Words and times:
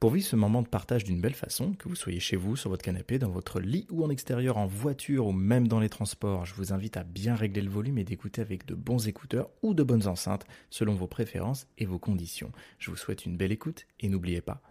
Pour 0.00 0.12
vivre 0.12 0.26
ce 0.26 0.36
moment 0.36 0.62
de 0.62 0.68
partage 0.68 1.02
d'une 1.02 1.20
belle 1.20 1.34
façon, 1.34 1.72
que 1.72 1.88
vous 1.88 1.96
soyez 1.96 2.20
chez 2.20 2.36
vous, 2.36 2.54
sur 2.54 2.70
votre 2.70 2.84
canapé, 2.84 3.18
dans 3.18 3.30
votre 3.30 3.58
lit 3.58 3.84
ou 3.90 4.04
en 4.04 4.10
extérieur, 4.10 4.56
en 4.56 4.66
voiture 4.66 5.26
ou 5.26 5.32
même 5.32 5.66
dans 5.66 5.80
les 5.80 5.88
transports, 5.88 6.46
je 6.46 6.54
vous 6.54 6.72
invite 6.72 6.96
à 6.96 7.02
bien 7.02 7.34
régler 7.34 7.62
le 7.62 7.70
volume 7.70 7.98
et 7.98 8.04
d'écouter 8.04 8.40
avec 8.40 8.64
de 8.64 8.76
bons 8.76 9.08
écouteurs 9.08 9.50
ou 9.62 9.74
de 9.74 9.82
bonnes 9.82 10.06
enceintes 10.06 10.46
selon 10.70 10.94
vos 10.94 11.08
préférences 11.08 11.66
et 11.78 11.84
vos 11.84 11.98
conditions. 11.98 12.52
Je 12.78 12.92
vous 12.92 12.96
souhaite 12.96 13.26
une 13.26 13.36
belle 13.36 13.50
écoute 13.50 13.88
et 13.98 14.08
n'oubliez 14.08 14.40
pas, 14.40 14.62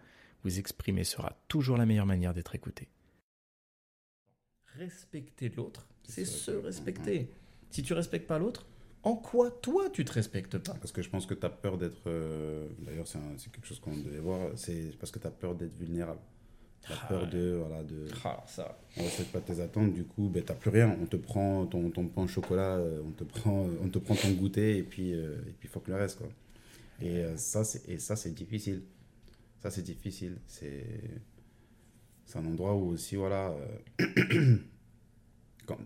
vous 0.44 0.58
exprimer 0.58 1.04
sera 1.04 1.36
toujours 1.46 1.76
la 1.76 1.84
meilleure 1.84 2.06
manière 2.06 2.32
d'être 2.32 2.54
écouté. 2.54 2.88
Respecter 4.78 5.50
l'autre, 5.50 5.86
c'est 6.04 6.24
se 6.24 6.52
respecter. 6.52 7.28
Si 7.68 7.82
tu 7.82 7.92
respectes 7.92 8.26
pas 8.26 8.38
l'autre, 8.38 8.64
en 9.04 9.14
quoi 9.16 9.50
toi 9.50 9.88
tu 9.90 10.04
te 10.04 10.12
respectes 10.12 10.58
pas 10.58 10.74
Parce 10.74 10.92
que 10.92 11.02
je 11.02 11.08
pense 11.08 11.24
que 11.26 11.34
tu 11.34 11.46
as 11.46 11.50
peur 11.50 11.78
d'être. 11.78 12.06
euh, 12.06 12.66
D'ailleurs, 12.80 13.06
c'est 13.06 13.18
quelque 13.52 13.66
chose 13.66 13.80
qu'on 13.80 13.96
devait 13.96 14.18
voir. 14.18 14.50
C'est 14.56 14.96
parce 14.98 15.10
que 15.12 15.18
tu 15.18 15.26
as 15.26 15.30
peur 15.30 15.54
d'être 15.54 15.74
vulnérable. 15.74 16.20
Tu 16.82 16.92
as 16.92 16.96
Ah 17.02 17.06
peur 17.08 17.28
de. 17.28 17.60
Voilà, 17.64 17.82
de 17.84 18.06
Ah, 18.24 18.42
ça. 18.46 18.78
on 18.96 19.02
respecte 19.02 19.32
pas 19.32 19.40
tes 19.40 19.60
attentes, 19.60 19.92
du 19.94 20.04
coup, 20.04 20.28
ben, 20.28 20.42
tu 20.44 20.52
plus 20.54 20.70
rien. 20.70 20.96
On 21.00 21.06
te 21.06 21.16
prend 21.16 21.66
ton, 21.66 21.90
ton 21.90 22.06
pain 22.08 22.22
au 22.22 22.28
chocolat, 22.28 22.76
euh, 22.76 23.00
on 23.06 23.10
te 23.12 23.24
prend, 23.24 23.66
on 23.82 23.88
te 23.88 23.98
prend 23.98 24.14
ton 24.14 24.30
goûter, 24.32 24.78
et 24.78 24.82
puis 24.82 25.12
euh, 25.14 25.36
et 25.48 25.52
puis 25.52 25.68
faut 25.68 25.80
que 25.80 25.90
le 25.90 25.96
reste. 25.96 26.18
Quoi. 26.18 26.28
Et, 27.00 27.18
euh, 27.24 27.36
ça, 27.36 27.62
c'est- 27.64 27.88
et 27.88 27.98
ça, 27.98 28.16
c'est 28.16 28.32
difficile. 28.34 28.82
Ça, 29.60 29.70
c'est 29.70 29.82
difficile. 29.82 30.38
C'est 30.46 30.84
c'est 32.26 32.38
un 32.38 32.46
endroit 32.46 32.74
où 32.74 32.88
aussi, 32.90 33.16
voilà, 33.16 33.54
euh, 34.00 34.56
quand- 35.66 35.78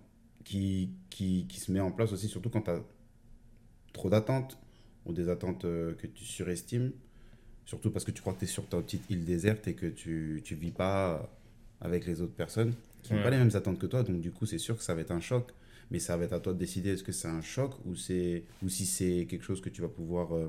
qui, 0.45 0.91
qui, 1.11 1.47
qui 1.49 1.61
se 1.61 1.71
met 1.71 1.81
en 1.81 1.93
place 1.93 2.13
aussi, 2.13 2.27
surtout 2.29 2.51
quand 2.51 2.63
tu 2.63 2.71
as 2.71 2.81
trop 3.93 4.11
d'attentes 4.11 4.59
ou 5.07 5.13
des 5.13 5.29
attentes 5.29 5.65
euh, 5.65 5.95
que 5.95 6.07
tu 6.07 6.25
surestimes, 6.25 6.93
surtout 7.65 7.91
parce 7.91 8.05
que 8.05 8.11
tu 8.11 8.21
crois 8.21 8.33
que 8.35 8.39
tu 8.41 8.45
es 8.45 8.49
sur 8.49 8.67
ta 8.69 8.81
petite 8.81 9.09
île 9.11 9.25
déserte 9.25 9.67
et 9.69 9.75
que 9.75 9.87
tu 9.87 10.43
ne 10.51 10.57
vis 10.57 10.71
pas 10.71 11.31
avec 11.81 12.07
les 12.07 12.21
autres 12.21 12.35
personnes 12.35 12.75
qui 13.03 13.13
n'ont 13.13 13.19
Ouais. 13.19 13.25
pas 13.25 13.31
les 13.31 13.39
mêmes 13.39 13.55
attentes 13.55 13.79
que 13.79 13.87
toi. 13.87 14.03
Donc, 14.05 14.21
du 14.21 14.31
coup, 14.31 14.47
c'est 14.47 14.59
sûr 14.59 14.77
que 14.77 14.83
ça 14.83 14.95
va 14.95 15.01
être 15.01 15.11
un 15.11 15.21
choc. 15.21 15.53
Mais 15.91 15.99
ça 15.99 16.17
va 16.17 16.25
être 16.25 16.33
à 16.33 16.41
toi 16.41 16.55
de 16.55 16.59
décider 16.59 16.91
est-ce 16.91 17.03
que 17.03 17.13
c'est 17.13 17.29
un 17.29 17.43
choc 17.43 17.75
ou, 17.85 17.95
c'est, 17.97 18.45
ou 18.63 18.69
si 18.71 18.87
c'est 18.87 19.27
quelque 19.29 19.43
chose 19.45 19.61
que 19.61 19.69
tu 19.69 19.83
vas 19.83 19.89
pouvoir, 19.89 20.35
euh, 20.35 20.49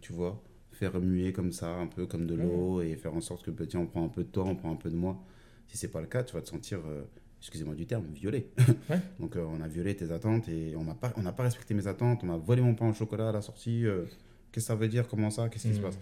tu 0.00 0.12
vois, 0.12 0.42
faire 0.72 0.98
muer 1.00 1.32
comme 1.32 1.52
ça, 1.52 1.68
un 1.74 1.86
peu 1.86 2.06
comme 2.06 2.26
de 2.26 2.34
l'eau 2.34 2.80
et 2.80 2.96
faire 2.96 3.14
en 3.14 3.20
sorte 3.20 3.44
que, 3.44 3.50
bah, 3.50 3.66
tiens, 3.68 3.80
on 3.80 3.86
prend 3.86 4.04
un 4.04 4.08
peu 4.08 4.22
de 4.24 4.28
toi, 4.28 4.44
on 4.44 4.56
prend 4.56 4.72
un 4.72 4.76
peu 4.76 4.90
de 4.90 4.96
moi. 4.96 5.22
Si 5.68 5.76
c'est 5.76 5.88
pas 5.88 6.00
le 6.00 6.06
cas, 6.06 6.22
tu 6.24 6.34
vas 6.34 6.42
te 6.42 6.48
sentir, 6.48 6.80
euh, 6.86 7.02
excusez-moi 7.40 7.74
du 7.74 7.86
terme, 7.86 8.06
violé. 8.12 8.50
Ouais. 8.90 9.00
Donc, 9.20 9.36
euh, 9.36 9.44
on 9.48 9.60
a 9.60 9.68
violé 9.68 9.94
tes 9.96 10.10
attentes 10.10 10.48
et 10.48 10.74
on 10.76 10.84
m'a 10.84 10.94
pas, 10.94 11.12
on 11.16 11.22
n'a 11.22 11.32
pas 11.32 11.44
respecté 11.44 11.74
mes 11.74 11.86
attentes, 11.86 12.20
on 12.22 12.26
m'a 12.26 12.36
volé 12.36 12.62
mon 12.62 12.74
pain 12.74 12.88
au 12.88 12.92
chocolat 12.94 13.28
à 13.28 13.32
la 13.32 13.42
sortie. 13.42 13.84
euh, 13.86 14.04
qu'est-ce 14.52 14.66
que 14.66 14.68
ça 14.68 14.74
veut 14.74 14.88
dire 14.88 15.06
Comment 15.08 15.30
ça 15.30 15.48
Qu'est-ce 15.48 15.68
qui 15.68 15.74
se 15.74 15.78
Mhm. 15.78 15.84
passe? 15.84 15.98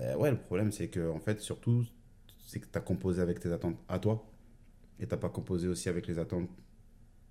Euh, 0.00 0.16
Ouais, 0.16 0.30
le 0.30 0.36
problème, 0.38 0.70
c'est 0.72 0.88
que, 0.88 1.10
en 1.10 1.18
fait, 1.20 1.40
surtout, 1.40 1.84
c'est 2.46 2.60
que 2.60 2.66
tu 2.70 2.78
as 2.78 2.80
composé 2.80 3.20
avec 3.20 3.40
tes 3.40 3.50
attentes 3.52 3.78
à 3.88 3.98
toi 3.98 4.24
et 5.00 5.06
tu 5.06 5.16
pas 5.16 5.28
composé 5.28 5.68
aussi 5.68 5.88
avec 5.88 6.06
les 6.06 6.18
attentes 6.18 6.48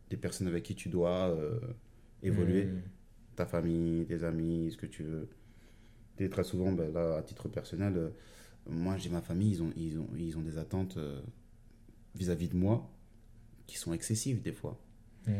des 0.09 0.17
personnes 0.17 0.47
avec 0.47 0.63
qui 0.63 0.75
tu 0.75 0.89
dois 0.89 1.29
euh, 1.29 1.59
évoluer, 2.23 2.65
Mm. 2.65 2.81
ta 3.35 3.45
famille, 3.45 4.05
tes 4.05 4.23
amis, 4.23 4.71
ce 4.71 4.77
que 4.77 4.85
tu 4.85 5.03
veux. 5.03 5.27
Et 6.19 6.29
très 6.29 6.43
souvent, 6.43 6.71
ben, 6.71 6.91
là, 6.93 7.17
à 7.17 7.21
titre 7.21 7.47
personnel, 7.49 8.11
moi, 8.69 8.97
j'ai 8.97 9.09
ma 9.09 9.21
famille, 9.21 9.51
ils 9.51 9.61
ont, 9.61 9.71
ils 9.75 9.99
ont, 9.99 10.07
ils 10.17 10.37
ont 10.37 10.41
des 10.41 10.57
attentes 10.57 10.97
vis-à-vis 12.15 12.47
de 12.49 12.55
moi 12.55 12.89
qui 13.67 13.77
sont 13.77 13.93
excessives 13.93 14.41
des 14.41 14.51
fois. 14.51 14.79
Mm. 15.27 15.33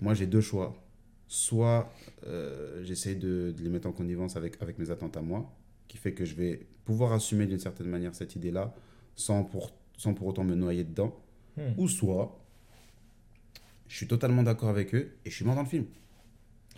Moi, 0.00 0.14
j'ai 0.14 0.26
deux 0.26 0.40
choix. 0.40 0.74
Soit 1.28 1.92
euh, 2.26 2.82
j'essaie 2.84 3.14
de, 3.14 3.54
de 3.56 3.62
les 3.62 3.70
mettre 3.70 3.88
en 3.88 3.92
connivence 3.92 4.36
avec, 4.36 4.60
avec 4.60 4.78
mes 4.78 4.90
attentes 4.90 5.16
à 5.16 5.22
moi, 5.22 5.50
qui 5.88 5.96
fait 5.96 6.12
que 6.12 6.24
je 6.24 6.34
vais 6.34 6.66
pouvoir 6.84 7.12
assumer 7.12 7.46
d'une 7.46 7.58
certaine 7.58 7.86
manière 7.86 8.14
cette 8.14 8.34
idée-là, 8.36 8.74
sans 9.14 9.44
pour, 9.44 9.72
sans 9.96 10.14
pour 10.14 10.26
autant 10.26 10.44
me 10.44 10.54
noyer 10.54 10.84
dedans. 10.84 11.16
Mm. 11.56 11.62
Ou 11.78 11.88
soit, 11.88 12.38
je 13.88 13.96
suis 13.96 14.08
totalement 14.08 14.42
d'accord 14.42 14.70
avec 14.70 14.94
eux 14.94 15.16
et 15.24 15.30
je 15.30 15.34
suis 15.34 15.44
mort 15.44 15.54
dans 15.54 15.62
le 15.62 15.68
film. 15.68 15.86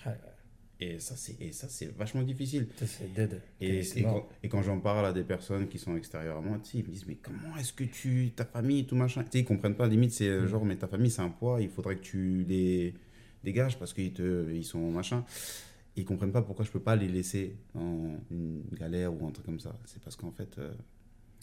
Ah. 0.04 0.12
Et 0.80 0.98
ça, 0.98 1.14
c'est 1.16 1.40
et 1.40 1.52
ça, 1.52 1.68
c'est 1.68 1.86
vachement 1.96 2.22
difficile. 2.22 2.66
C'est 2.84 3.12
dead. 3.14 3.40
Et, 3.60 3.78
et 3.80 4.02
quand, 4.02 4.28
et 4.42 4.48
quand 4.48 4.62
j'en 4.62 4.80
parle 4.80 5.06
à 5.06 5.12
des 5.12 5.22
personnes 5.22 5.68
qui 5.68 5.78
sont 5.78 5.96
extérieures 5.96 6.38
à 6.38 6.40
moi, 6.40 6.58
ils 6.74 6.82
me 6.84 6.88
disent, 6.90 7.06
mais 7.06 7.14
comment 7.14 7.56
est-ce 7.56 7.72
que 7.72 7.84
tu, 7.84 8.32
ta 8.34 8.44
famille, 8.44 8.84
tout 8.84 8.96
machin, 8.96 9.22
tu 9.22 9.30
sais, 9.32 9.38
ils 9.40 9.44
comprennent 9.44 9.76
pas, 9.76 9.86
limite, 9.86 10.10
c'est 10.12 10.28
euh, 10.28 10.42
Mm. 10.42 10.48
genre, 10.48 10.64
mais 10.64 10.76
ta 10.76 10.88
famille, 10.88 11.10
c'est 11.10 11.22
un 11.22 11.28
poids, 11.30 11.60
il 11.60 11.68
faudrait 11.70 11.96
que 11.96 12.02
tu 12.02 12.44
les 12.48 12.92
dégages 13.44 13.78
parce 13.78 13.92
qu'ils 13.94 14.12
te, 14.12 14.50
ils 14.52 14.64
sont 14.64 14.90
machin. 14.90 15.24
Ils 15.96 16.04
comprennent 16.04 16.32
pas 16.32 16.42
pourquoi 16.42 16.64
je 16.64 16.72
peux 16.72 16.80
pas 16.80 16.96
les 16.96 17.06
laisser 17.06 17.56
dans 17.72 18.18
une 18.32 18.64
galère 18.72 19.14
ou 19.14 19.26
un 19.28 19.30
truc 19.30 19.46
comme 19.46 19.60
ça. 19.60 19.78
C'est 19.86 20.02
parce 20.02 20.16
qu'en 20.16 20.32
fait, 20.32 20.58
euh, 20.58 20.72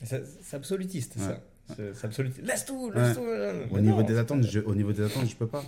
C'est 0.03 0.55
absolutiste, 0.57 1.15
Ouais. 1.15 1.21
ça. 1.21 1.93
C'est 1.93 2.05
absolutiste. 2.05 2.45
Laisse 2.45 2.65
tout, 2.65 2.91
laisse 2.91 3.15
tout. 3.15 3.21
au 3.73 3.79
niveau 3.79 4.03
des 4.03 4.17
attentes, 4.17 4.43
je, 4.43 4.59
au 4.59 4.75
niveau 4.75 4.91
des 4.91 5.03
attentes, 5.03 5.29
je 5.29 5.35
peux 5.37 5.47
pas. 5.47 5.63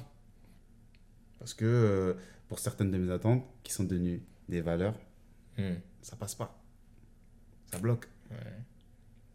Parce 1.40 1.54
que 1.54 1.66
euh, 1.66 2.14
pour 2.54 2.60
certaines 2.60 2.92
de 2.92 3.00
mes 3.00 3.12
attentes, 3.12 3.44
qui 3.64 3.74
sont 3.74 3.84
devenues 3.84 4.22
des 4.48 4.62
valeurs, 4.62 4.94
Mm. 5.58 5.74
ça 6.04 6.16
passe 6.16 6.36
pas. 6.36 6.56
Ça 7.72 7.80
bloque. 7.80 8.08
Ouais. 8.30 8.38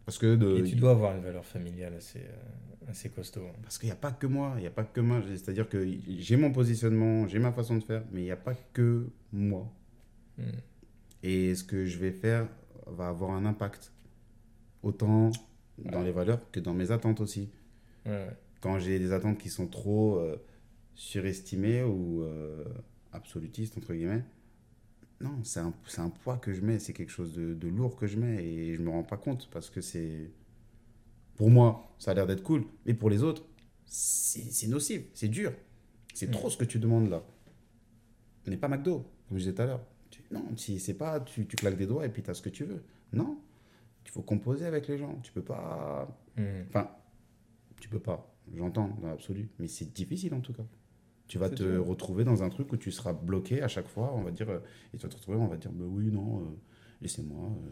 Parce 0.06 0.18
que 0.18 0.36
de, 0.36 0.58
Et 0.58 0.62
tu 0.62 0.76
dois 0.76 0.92
avoir 0.92 1.16
une 1.16 1.22
valeur 1.24 1.44
familiale 1.44 1.94
assez, 1.94 2.20
euh, 2.20 2.86
assez 2.88 3.08
costaud. 3.08 3.42
Parce 3.60 3.76
qu'il 3.76 3.88
n'y 3.88 3.92
a 3.92 3.96
pas 3.96 4.12
que 4.12 4.28
moi, 4.28 4.52
il 4.58 4.60
n'y 4.60 4.68
a 4.68 4.70
pas 4.70 4.84
que 4.84 5.00
moi. 5.00 5.20
C'est-à-dire 5.34 5.68
que 5.68 5.84
j'ai 6.06 6.36
mon 6.36 6.52
positionnement, 6.52 7.26
j'ai 7.26 7.40
ma 7.40 7.50
façon 7.50 7.74
de 7.74 7.82
faire, 7.82 8.04
mais 8.12 8.20
il 8.20 8.24
n'y 8.24 8.30
a 8.30 8.36
pas 8.36 8.54
que 8.72 9.08
moi. 9.32 9.68
Mm. 10.38 10.42
Et 11.24 11.56
ce 11.56 11.64
que 11.64 11.86
je 11.86 11.98
vais 11.98 12.12
faire 12.12 12.46
va 12.86 13.08
avoir 13.08 13.32
un 13.32 13.44
impact, 13.46 13.92
autant 14.84 15.32
dans 15.76 15.98
Ouais. 15.98 16.04
les 16.04 16.12
valeurs 16.12 16.48
que 16.52 16.60
dans 16.60 16.72
mes 16.72 16.92
attentes 16.92 17.20
aussi. 17.20 17.50
Ouais, 18.06 18.12
ouais. 18.12 18.36
Quand 18.60 18.78
j'ai 18.78 19.00
des 19.00 19.10
attentes 19.12 19.38
qui 19.38 19.48
sont 19.50 19.66
trop 19.66 20.18
euh, 20.20 20.36
surestimées 20.94 21.82
ou 21.84 22.22
euh, 22.22 22.64
absolutistes, 23.18 23.76
entre 23.76 23.94
guillemets, 23.94 24.24
non, 25.20 25.40
c'est 25.42 25.60
un, 25.60 25.74
un 25.98 26.10
poids 26.10 26.36
que 26.36 26.52
je 26.52 26.60
mets, 26.60 26.78
c'est 26.78 26.92
quelque 26.92 27.10
chose 27.10 27.34
de, 27.34 27.54
de 27.54 27.68
lourd 27.68 27.96
que 27.96 28.06
je 28.06 28.16
mets 28.18 28.44
et 28.44 28.74
je 28.74 28.80
me 28.80 28.90
rends 28.90 29.02
pas 29.02 29.16
compte 29.16 29.48
parce 29.50 29.68
que 29.68 29.80
c'est. 29.80 30.30
Pour 31.34 31.50
moi, 31.50 31.94
ça 31.98 32.12
a 32.12 32.14
l'air 32.14 32.26
d'être 32.26 32.42
cool, 32.42 32.64
mais 32.86 32.94
pour 32.94 33.10
les 33.10 33.22
autres, 33.22 33.44
c'est 33.84 34.66
nocif, 34.68 35.02
c'est 35.14 35.28
dur. 35.28 35.52
C'est 36.14 36.30
trop 36.30 36.50
ce 36.50 36.56
que 36.56 36.64
tu 36.64 36.78
demandes 36.78 37.08
là. 37.10 37.22
On 38.46 38.50
n'est 38.50 38.56
pas 38.56 38.68
McDo, 38.68 39.04
comme 39.28 39.38
je 39.38 39.44
disais 39.44 39.54
tout 39.54 39.62
à 39.62 39.66
l'heure. 39.66 39.84
Non, 40.30 40.44
si 40.56 40.80
c'est 40.80 40.94
pas 40.94 41.20
tu, 41.20 41.46
tu 41.46 41.56
claques 41.56 41.76
des 41.76 41.86
doigts 41.86 42.04
et 42.04 42.08
puis 42.08 42.22
tu 42.22 42.30
as 42.30 42.34
ce 42.34 42.42
que 42.42 42.48
tu 42.48 42.64
veux. 42.64 42.82
Non, 43.12 43.40
il 44.04 44.10
faut 44.10 44.22
composer 44.22 44.66
avec 44.66 44.88
les 44.88 44.98
gens. 44.98 45.18
Tu 45.22 45.32
peux 45.32 45.42
pas. 45.42 46.08
Mm. 46.36 46.42
Enfin, 46.68 46.90
tu 47.80 47.88
peux 47.88 48.00
pas, 48.00 48.34
j'entends 48.54 48.88
dans 49.00 49.08
l'absolu, 49.08 49.48
mais 49.58 49.68
c'est 49.68 49.92
difficile 49.92 50.34
en 50.34 50.40
tout 50.40 50.52
cas. 50.52 50.64
Tu 51.28 51.38
vas 51.38 51.50
te 51.50 51.76
retrouver 51.78 52.24
dans 52.24 52.42
un 52.42 52.48
truc 52.48 52.72
où 52.72 52.76
tu 52.76 52.90
seras 52.90 53.12
bloqué 53.12 53.62
à 53.62 53.68
chaque 53.68 53.86
fois, 53.88 54.12
on 54.14 54.22
va 54.22 54.30
dire, 54.30 54.48
euh, 54.48 54.60
et 54.92 54.96
tu 54.96 55.02
vas 55.04 55.10
te 55.10 55.16
retrouver, 55.16 55.36
on 55.38 55.46
va 55.46 55.56
dire, 55.58 55.70
bah 55.72 55.84
oui, 55.86 56.10
non, 56.10 56.40
euh, 56.40 56.44
laissez-moi, 57.02 57.50
euh, 57.50 57.70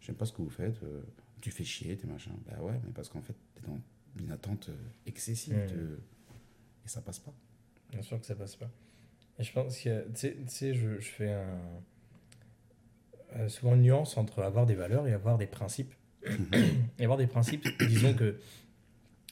j'aime 0.00 0.16
pas 0.16 0.26
ce 0.26 0.32
que 0.32 0.42
vous 0.42 0.50
faites, 0.50 0.82
euh, 0.82 1.02
tu 1.40 1.50
fais 1.52 1.62
chier, 1.64 1.96
tes 1.96 2.06
machins. 2.08 2.32
Bah 2.46 2.60
ouais, 2.60 2.78
mais 2.84 2.92
parce 2.92 3.08
qu'en 3.08 3.22
fait, 3.22 3.34
t'es 3.54 3.62
dans 3.66 3.78
une 4.18 4.32
attente 4.32 4.68
excessive 5.06 5.56
Mm. 5.56 5.66
de- 5.72 5.98
et 6.84 6.88
ça 6.88 7.00
passe 7.00 7.20
pas. 7.20 7.32
Bien 7.90 8.02
sûr 8.02 8.18
que 8.20 8.26
ça 8.26 8.34
passe 8.34 8.56
pas. 8.56 8.70
Et 9.38 9.44
je 9.44 9.52
pense 9.52 9.78
que, 9.78 10.02
tu 10.08 10.16
sais- 10.16 10.34
tu 10.36 10.48
sais, 10.48 10.74
je, 10.74 10.98
je 10.98 11.08
fais 11.08 11.30
un, 11.32 11.60
souvent 13.48 13.74
une 13.76 13.82
nuance 13.82 14.16
entre 14.16 14.42
avoir 14.42 14.66
des 14.66 14.74
valeurs 14.74 15.06
et 15.06 15.12
avoir 15.12 15.38
des 15.38 15.46
principes. 15.46 15.94
et 16.98 17.04
avoir 17.04 17.16
des 17.18 17.28
principes, 17.28 17.64
disons 17.86 18.12
que 18.12 18.40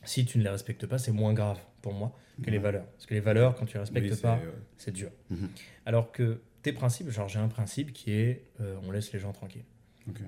si 0.04 0.24
tu 0.24 0.38
ne 0.38 0.44
les 0.44 0.50
respectes 0.50 0.86
pas, 0.86 0.98
c'est 0.98 1.10
moins 1.12 1.34
grave 1.34 1.58
pour 1.86 1.94
moi 1.94 2.12
que 2.42 2.50
les 2.50 2.58
valeurs. 2.58 2.84
Parce 2.86 3.06
que 3.06 3.14
les 3.14 3.20
valeurs, 3.20 3.54
quand 3.54 3.64
tu 3.64 3.74
les 3.74 3.80
respectes 3.80 4.06
Oui, 4.06 4.12
c'est, 4.14 4.20
pas, 4.22 4.38
euh, 4.44 4.50
c'est 4.76 4.90
dur. 4.92 5.10
Mhm. 5.30 5.48
Alors 5.86 6.10
que 6.10 6.40
tes 6.62 6.72
principes, 6.72 7.10
genre 7.10 7.28
j'ai 7.28 7.38
un 7.38 7.46
principe 7.48 7.92
qui 7.92 8.10
est 8.12 8.42
euh, 8.60 8.76
on 8.84 8.90
laisse 8.90 9.12
les 9.12 9.18
gens 9.20 9.32
tranquilles. 9.32 9.64
ok. 10.08 10.20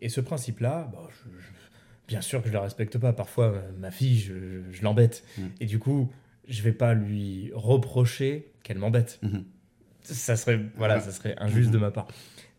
Et 0.00 0.08
ce 0.10 0.20
principe-là, 0.20 0.90
bah, 0.92 1.08
je- 1.10 1.30
je- 1.40 1.46
bien 2.08 2.20
sûr 2.20 2.40
que 2.42 2.48
je 2.48 2.52
ne 2.52 2.58
le 2.58 2.62
respecte 2.62 2.98
pas. 2.98 3.12
Parfois, 3.14 3.62
ma 3.78 3.90
fille, 3.90 4.18
je, 4.18 4.34
je- 4.34 4.70
je 4.70 4.82
l'embête. 4.82 5.24
Mm. 5.38 5.42
Et 5.60 5.66
du 5.66 5.78
coup, 5.78 6.12
je 6.46 6.62
vais 6.62 6.72
pas 6.72 6.92
lui 6.94 7.50
reprocher 7.54 8.52
qu'elle 8.62 8.78
m'embête. 8.78 9.18
Mhm. 9.22 9.44
Ça 10.02 10.36
serait, 10.36 10.60
voilà, 10.76 10.96
Ouais. 10.96 11.00
ça 11.00 11.10
serait 11.12 11.34
injuste 11.38 11.68
Mhm. 11.68 11.74
de 11.74 11.78
ma 11.78 11.90
part. 11.90 12.06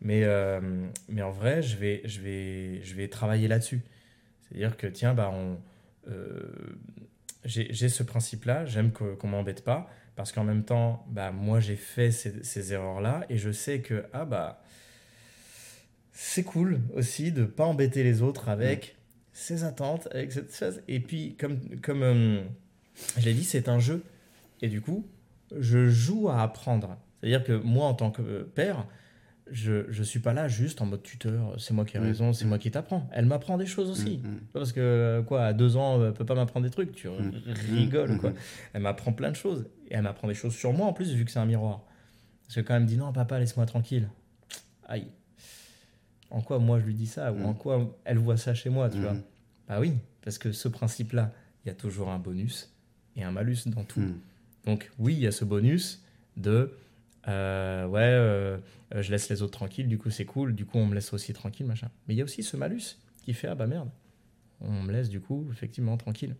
Mais, 0.02 0.24
euh, 0.24 0.60
mais 1.08 1.22
en 1.22 1.30
vrai, 1.30 1.62
je 1.62 1.76
vais, 1.76 2.02
je 2.04 2.20
vais, 2.20 2.82
je 2.82 2.94
vais 2.96 3.08
travailler 3.08 3.48
là-dessus. 3.48 3.80
C'est-à-dire 4.42 4.76
que, 4.76 4.86
tiens, 4.88 5.14
bah, 5.14 5.30
on, 5.32 5.58
euh, 6.10 6.50
j'ai 7.44 7.72
j'ai 7.72 7.88
ce 7.88 8.02
principe-là, 8.02 8.64
j'aime 8.66 8.92
que- 8.92 9.14
qu'on 9.14 9.28
m'embête 9.28 9.62
pas, 9.64 9.88
parce 10.16 10.32
qu'en 10.32 10.44
même 10.44 10.64
temps, 10.64 11.06
bah, 11.08 11.30
moi, 11.30 11.60
j'ai 11.60 11.76
fait 11.76 12.10
ces, 12.10 12.42
ces 12.42 12.72
erreurs-là, 12.72 13.24
et 13.28 13.36
je 13.38 13.50
sais 13.52 13.80
que, 13.80 14.04
ah 14.12 14.24
bah, 14.24 14.62
c'est 16.12 16.42
cool 16.42 16.80
aussi 16.94 17.30
de 17.32 17.44
pas 17.44 17.64
embêter 17.64 18.02
les 18.02 18.22
autres 18.22 18.48
avec 18.48 18.96
ses 19.32 19.62
attentes, 19.64 20.08
avec 20.10 20.32
cette 20.32 20.54
chose. 20.54 20.82
Et 20.88 20.98
puis, 21.00 21.36
comme, 21.38 21.60
comme 21.80 22.02
euh, 22.02 22.42
je 23.18 23.24
l'ai 23.24 23.34
dit, 23.34 23.44
c'est 23.44 23.68
un 23.68 23.78
jeu. 23.78 24.02
Et 24.60 24.68
du 24.68 24.80
coup, 24.80 25.06
je 25.56 25.88
joue 25.88 26.28
à 26.28 26.42
apprendre. 26.42 26.96
C'est-à-dire 27.20 27.44
que 27.44 27.52
moi, 27.52 27.86
en 27.86 27.94
tant 27.94 28.10
que 28.10 28.42
père, 28.42 28.84
je 29.50 29.86
ne 29.98 30.04
suis 30.04 30.20
pas 30.20 30.32
là 30.32 30.48
juste 30.48 30.80
en 30.82 30.86
mode 30.86 31.02
tuteur, 31.02 31.54
c'est 31.58 31.72
moi 31.74 31.84
qui 31.84 31.96
ai 31.96 32.00
Mm. 32.00 32.04
raison, 32.04 32.32
c'est 32.32 32.44
Mm. 32.44 32.48
moi 32.48 32.58
qui 32.58 32.70
t'apprends. 32.70 33.08
Elle 33.12 33.26
m'apprend 33.26 33.56
des 33.58 33.66
choses 33.66 33.90
aussi. 33.90 34.18
Mm, 34.18 34.38
Parce 34.52 34.72
que, 34.72 34.80
euh, 34.80 35.22
quoi, 35.22 35.44
à 35.46 35.52
deux 35.52 35.76
ans, 35.76 36.04
elle 36.04 36.12
peut 36.12 36.24
pas 36.26 36.34
m'apprendre 36.34 36.64
des 36.64 36.70
trucs, 36.70 36.92
tu 36.92 37.08
rigoles, 37.70 38.18
quoi. 38.18 38.32
Elle 38.72 38.82
m'apprend 38.82 39.12
plein 39.12 39.30
de 39.30 39.36
choses. 39.36 39.66
Et 39.90 39.94
elle 39.94 40.02
m'apprend 40.02 40.28
des 40.28 40.34
choses 40.34 40.54
sur 40.54 40.72
moi 40.72 40.86
en 40.86 40.92
plus, 40.92 41.12
vu 41.12 41.24
que 41.24 41.30
c'est 41.30 41.38
un 41.38 41.46
miroir. 41.46 41.82
Parce 42.46 42.56
que 42.56 42.60
quand 42.60 42.74
elle 42.76 42.82
me 42.82 42.86
dit 42.88 42.96
non, 42.96 43.12
papa, 43.12 43.38
laisse-moi 43.38 43.66
tranquille. 43.66 44.08
Aïe. 44.86 45.06
En 46.30 46.40
quoi 46.42 46.58
moi 46.58 46.78
je 46.78 46.84
lui 46.84 46.94
dis 46.94 47.06
ça 47.06 47.32
Ou 47.32 47.42
en 47.44 47.54
quoi 47.54 47.98
elle 48.04 48.18
voit 48.18 48.36
ça 48.36 48.54
chez 48.54 48.68
moi, 48.70 48.90
tu 48.90 48.98
vois? 49.00 49.16
Bah 49.68 49.80
oui, 49.80 49.94
parce 50.22 50.36
que 50.38 50.52
ce 50.52 50.68
principe-là, 50.68 51.32
il 51.64 51.68
y 51.68 51.70
a 51.70 51.74
toujours 51.74 52.10
un 52.10 52.18
bonus 52.18 52.70
et 53.16 53.22
un 53.24 53.30
malus 53.30 53.58
dans 53.66 53.84
tout. 53.84 54.02
Donc 54.66 54.90
oui, 54.98 55.14
il 55.14 55.20
y 55.20 55.26
a 55.26 55.32
ce 55.32 55.44
bonus 55.44 56.02
de 56.36 56.72
euh, 57.26 57.86
ouais, 57.86 58.00
euh, 58.00 58.58
euh, 58.94 59.02
je 59.02 59.10
laisse 59.10 59.28
les 59.28 59.42
autres 59.42 59.52
tranquilles, 59.52 59.88
du 59.88 59.98
coup 59.98 60.10
c'est 60.10 60.24
cool, 60.24 60.54
du 60.54 60.64
coup 60.64 60.78
on 60.78 60.86
me 60.86 60.94
laisse 60.94 61.12
aussi 61.12 61.32
tranquille, 61.32 61.66
machin. 61.66 61.90
Mais 62.06 62.14
il 62.14 62.16
y 62.18 62.20
a 62.20 62.24
aussi 62.24 62.42
ce 62.42 62.56
malus 62.56 62.98
qui 63.22 63.34
fait 63.34 63.48
ah 63.48 63.54
bah 63.54 63.66
merde, 63.66 63.90
on 64.60 64.82
me 64.82 64.92
laisse 64.92 65.08
du 65.08 65.20
coup 65.20 65.46
effectivement 65.50 65.96
tranquille. 65.96 66.36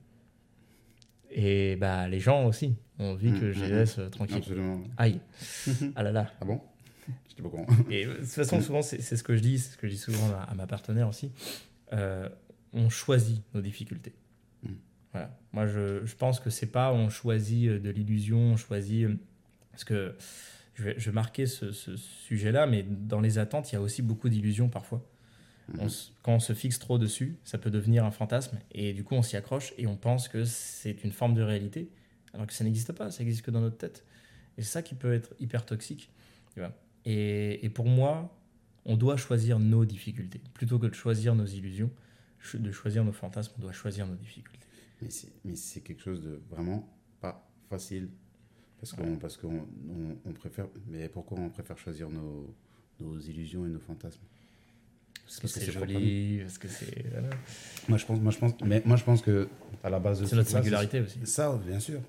Et 1.30 1.76
bah 1.76 2.08
les 2.08 2.20
gens 2.20 2.46
aussi 2.46 2.74
ont 2.98 3.12
envie 3.12 3.32
que 3.32 3.50
Mm, 3.50 3.52
je 3.52 3.64
les 3.64 3.70
mm, 3.70 3.74
laisse 3.74 3.98
euh, 3.98 4.08
tranquilles. 4.08 4.36
Absolument. 4.38 4.82
Aïe, 4.96 5.20
ah 5.96 6.02
là 6.02 6.12
là. 6.12 6.32
Ah 6.40 6.44
bon? 6.44 6.60
J'étais 7.28 7.42
pas. 7.42 7.48
Et 7.90 8.06
euh, 8.06 8.14
de 8.14 8.18
toute 8.20 8.26
façon, 8.26 8.60
souvent, 8.60 8.82
c'est 8.82 9.00
ce 9.00 9.22
que 9.22 9.36
je 9.36 9.40
dis, 9.40 9.58
c'est 9.58 9.72
ce 9.72 9.76
que 9.76 9.86
je 9.86 9.92
dis 9.92 9.98
souvent 9.98 10.30
à, 10.32 10.42
à 10.42 10.54
ma 10.54 10.66
partenaire 10.66 11.08
aussi. 11.08 11.32
On 12.72 12.90
choisit 12.90 13.42
nos 13.54 13.60
difficultés. 13.60 14.14
Mm. 14.62 14.68
Voilà. 15.12 15.38
Moi, 15.52 15.66
je, 15.66 16.04
je 16.04 16.16
pense 16.16 16.38
que 16.40 16.50
c'est 16.50 16.66
pas 16.66 16.92
on 16.92 17.08
choisit 17.10 17.70
de 17.70 17.90
l'illusion, 17.90 18.38
on 18.38 18.56
choisit. 18.56 19.08
Parce 19.70 19.84
que 19.84 20.14
je 20.78 20.84
vais, 20.84 20.94
je 20.96 21.10
marquer 21.10 21.46
ce, 21.46 21.72
ce 21.72 21.96
sujet-là, 21.96 22.66
mais 22.66 22.84
dans 22.84 23.20
les 23.20 23.38
attentes, 23.38 23.72
il 23.72 23.74
y 23.74 23.78
a 23.78 23.80
aussi 23.80 24.00
beaucoup 24.00 24.28
d'illusions 24.28 24.68
parfois. 24.68 25.04
Mhm. 25.68 25.80
On 25.80 25.88
quand 26.22 26.34
on 26.34 26.40
se 26.40 26.52
fixe 26.52 26.78
trop 26.78 26.98
dessus, 26.98 27.36
ça 27.44 27.58
peut 27.58 27.70
devenir 27.70 28.04
un 28.04 28.12
fantasme, 28.12 28.58
et 28.70 28.92
du 28.92 29.02
coup, 29.02 29.14
on 29.14 29.22
s'y 29.22 29.36
accroche 29.36 29.74
et 29.76 29.86
on 29.86 29.96
pense 29.96 30.28
que 30.28 30.44
c'est 30.44 31.02
une 31.02 31.12
forme 31.12 31.34
de 31.34 31.42
réalité, 31.42 31.90
alors 32.32 32.46
que 32.46 32.52
ça 32.52 32.62
n'existe 32.62 32.92
pas, 32.92 33.10
ça 33.10 33.22
existe 33.22 33.42
que 33.42 33.50
dans 33.50 33.60
notre 33.60 33.76
tête. 33.76 34.04
Et 34.56 34.62
c'est 34.62 34.70
ça 34.70 34.82
qui 34.82 34.94
peut 34.94 35.12
être 35.12 35.34
hyper 35.40 35.66
toxique. 35.66 36.10
Et, 37.04 37.64
et 37.64 37.70
pour 37.70 37.86
moi, 37.86 38.36
on 38.84 38.96
doit 38.96 39.16
choisir 39.16 39.58
nos 39.58 39.84
difficultés. 39.84 40.40
Plutôt 40.54 40.78
que 40.78 40.86
de 40.86 40.94
choisir 40.94 41.34
nos 41.34 41.46
illusions, 41.46 41.90
de 42.54 42.72
choisir 42.72 43.04
nos 43.04 43.12
fantasmes, 43.12 43.52
on 43.58 43.62
doit 43.62 43.72
choisir 43.72 44.06
nos 44.06 44.16
difficultés. 44.16 44.66
Mais 45.44 45.54
c'est 45.54 45.80
quelque 45.80 46.02
chose 46.02 46.22
de 46.22 46.40
vraiment 46.50 46.88
pas 47.20 47.48
facile. 47.68 48.08
Parce 48.80 48.92
qu'on, 48.92 49.16
parce 49.16 49.36
qu'on 49.36 49.54
on, 49.56 50.16
on 50.24 50.32
préfère. 50.32 50.66
Mais 50.86 51.08
pourquoi 51.08 51.38
on 51.38 51.48
préfère 51.50 51.76
choisir 51.78 52.08
nos, 52.10 52.54
nos 53.00 53.18
illusions 53.18 53.66
et 53.66 53.68
nos 53.68 53.80
fantasmes? 53.80 54.20
Parce 55.24 55.36
que 55.36 55.42
Parce 55.42 55.54
que 55.54 55.60
c'est 55.60 55.66
c'est 55.66 55.72
joli, 55.72 56.38
parce 56.42 56.58
que 56.58 56.68
c'est. 56.68 57.06
voilà. 57.10 57.30
Moi, 57.88 57.98
je 57.98 58.06
pense, 58.06 58.20
moi, 58.20 58.32
je 58.32 58.38
pense, 58.38 58.52
mais 58.64 58.82
moi, 58.86 58.96
je 58.96 59.04
pense 59.04 59.20
que 59.20 59.48
à 59.82 59.90
la 59.90 59.98
base 59.98 60.20
de 60.20 60.26
C'est 60.26 60.36
notre 60.36 60.48
ça, 60.48 60.58
singularité 60.58 61.00
aussi. 61.00 61.18
Ça, 61.24 61.58
bien 61.66 61.80
sûr. 61.80 62.00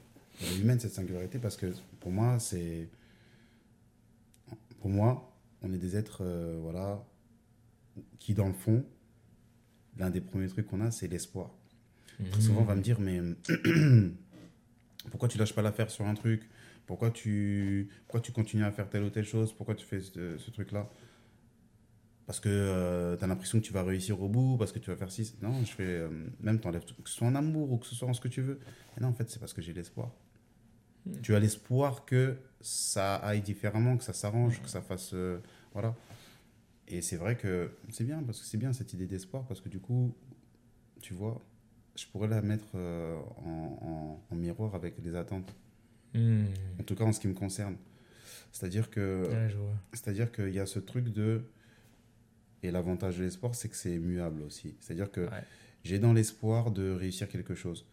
Humaine 0.61 0.79
cette 0.79 0.93
singularité 0.93 1.37
parce 1.39 1.57
que 1.57 1.73
pour 1.99 2.11
moi, 2.11 2.39
c'est. 2.39 2.87
Pour 4.79 4.89
moi, 4.89 5.35
on 5.61 5.73
est 5.73 5.77
des 5.77 5.97
êtres, 5.97 6.21
euh, 6.21 6.57
voilà, 6.61 7.03
qui 8.19 8.33
dans 8.33 8.47
le 8.47 8.53
fond, 8.53 8.85
l'un 9.97 10.09
des 10.09 10.21
premiers 10.21 10.47
trucs 10.47 10.67
qu'on 10.67 10.79
a, 10.79 10.91
c'est 10.91 11.07
l'espoir. 11.07 11.51
Très 12.31 12.41
souvent, 12.41 12.61
on 12.61 12.65
va 12.65 12.75
me 12.75 12.81
dire, 12.81 12.99
mais 13.01 13.19
pourquoi 15.09 15.27
tu 15.29 15.37
lâches 15.37 15.53
pas 15.53 15.61
l'affaire 15.61 15.89
sur 15.89 16.05
un 16.05 16.13
truc? 16.13 16.49
Pourquoi 16.85 17.11
tu, 17.11 17.89
pourquoi 18.07 18.21
tu 18.21 18.31
continues 18.31 18.63
à 18.65 18.71
faire 18.71 18.89
telle 18.89 19.03
ou 19.03 19.09
telle 19.09 19.25
chose? 19.25 19.53
Pourquoi 19.53 19.75
tu 19.75 19.85
fais 19.85 20.01
ce, 20.01 20.37
ce 20.37 20.51
truc-là? 20.51 20.89
Parce 22.25 22.39
que 22.39 23.15
tu 23.17 23.23
as 23.23 23.27
l'impression 23.27 23.59
que 23.59 23.65
tu 23.65 23.73
vas 23.73 23.83
réussir 23.83 24.21
au 24.21 24.27
bout, 24.29 24.55
parce 24.57 24.71
que 24.71 24.77
tu 24.79 24.91
vas 24.91 24.95
faire 24.95 25.11
ci. 25.11 25.33
Non, 25.41 25.53
je 25.65 25.71
fais. 25.71 25.83
euh, 25.83 26.09
même 26.41 26.59
t'enlèves 26.59 26.85
tout, 26.85 26.93
que 27.01 27.09
ce 27.09 27.15
soit 27.15 27.27
en 27.27 27.33
amour 27.35 27.71
ou 27.71 27.77
que 27.77 27.87
ce 27.87 27.95
soit 27.95 28.07
en 28.07 28.13
ce 28.13 28.21
que 28.21 28.27
tu 28.27 28.41
veux. 28.41 28.59
Mais 28.95 29.01
non, 29.01 29.07
en 29.09 29.13
fait, 29.13 29.29
c'est 29.31 29.39
parce 29.39 29.53
que 29.53 29.61
j'ai 29.63 29.73
l'espoir. 29.73 30.11
Mm. 31.05 31.21
Tu 31.21 31.33
as 31.33 31.39
l'espoir 31.39 32.05
que 32.05 32.37
ça 32.61 33.15
aille 33.15 33.41
différemment, 33.41 33.97
que 33.97 34.03
ça 34.03 34.13
s'arrange, 34.13 34.61
que 34.61 34.69
ça 34.69 34.81
fasse. 34.81 35.11
euh, 35.15 35.39
voilà. 35.73 35.95
Et 36.87 37.01
c'est 37.01 37.17
vrai 37.17 37.35
que 37.35 37.71
c'est 37.89 38.03
bien, 38.03 38.21
parce 38.21 38.39
que 38.39 38.45
c'est 38.45 38.57
bien 38.57 38.73
cette 38.73 38.93
idée 38.93 39.07
d'espoir, 39.07 39.45
parce 39.47 39.61
que 39.61 39.69
du 39.69 39.79
coup, 39.79 40.15
tu 41.01 41.15
vois, 41.15 41.41
je 41.99 42.07
pourrais 42.07 42.27
la 42.27 42.41
mettre 42.41 42.65
euh, 42.75 43.15
en, 43.45 43.79
en- 43.81 44.23
en 44.31 44.35
miroir 44.35 44.75
avec 44.75 44.95
les 45.03 45.15
attentes. 45.15 45.53
Hmm. 46.13 46.45
En 46.79 46.83
tout 46.83 46.95
cas, 46.95 47.03
en 47.03 47.11
ce 47.13 47.19
qui 47.19 47.27
me 47.27 47.33
concerne. 47.33 47.75
C'est-à-dire 48.51 48.89
que, 48.89 49.27
Ouais, 49.29 49.53
c'est-à-dire 49.93 50.31
qu'il 50.31 50.53
y 50.53 50.59
a 50.59 50.65
ce 50.65 50.79
truc 50.79 51.09
de. 51.09 51.43
Et 52.63 52.71
l'avantage 52.71 53.17
de 53.17 53.23
l'espoir, 53.23 53.55
c'est 53.55 53.69
que 53.69 53.75
c'est 53.75 53.97
muable 53.97 54.41
aussi. 54.41 54.75
C'est-à-dire 54.79 55.11
que 55.11 55.21
Ouais. 55.21 55.43
j'ai 55.83 55.99
dans 55.99 56.11
l'espoir 56.13 56.71
de 56.71 56.91
réussir 56.91 57.27
quelque 57.29 57.55
chose. 57.55 57.85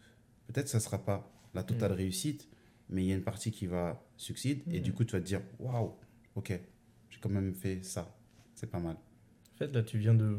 Peut-être 0.47 0.67
ça 0.67 0.77
ne 0.79 0.83
sera 0.83 1.03
pas 1.03 1.31
la 1.53 1.63
totale 1.63 1.91
Mm. 1.93 1.95
réussite, 1.95 2.47
mais 2.89 3.03
il 3.03 3.07
y 3.07 3.11
a 3.11 3.15
une 3.15 3.23
partie 3.23 3.51
qui 3.51 3.65
va 3.67 4.03
succéder. 4.17 4.63
Et 4.71 4.79
du 4.81 4.93
coup, 4.93 5.03
tu 5.05 5.13
vas 5.13 5.21
te 5.21 5.25
dire 5.25 5.41
waouh, 5.59 5.93
ok, 6.35 6.59
j'ai 7.09 7.19
quand 7.19 7.29
même 7.29 7.53
fait 7.53 7.81
ça. 7.83 8.13
C'est 8.55 8.69
pas 8.69 8.79
mal. 8.79 8.95
En 9.53 9.57
fait, 9.57 9.71
là, 9.73 9.83
tu 9.83 9.97
viens 9.99 10.13
de, 10.13 10.37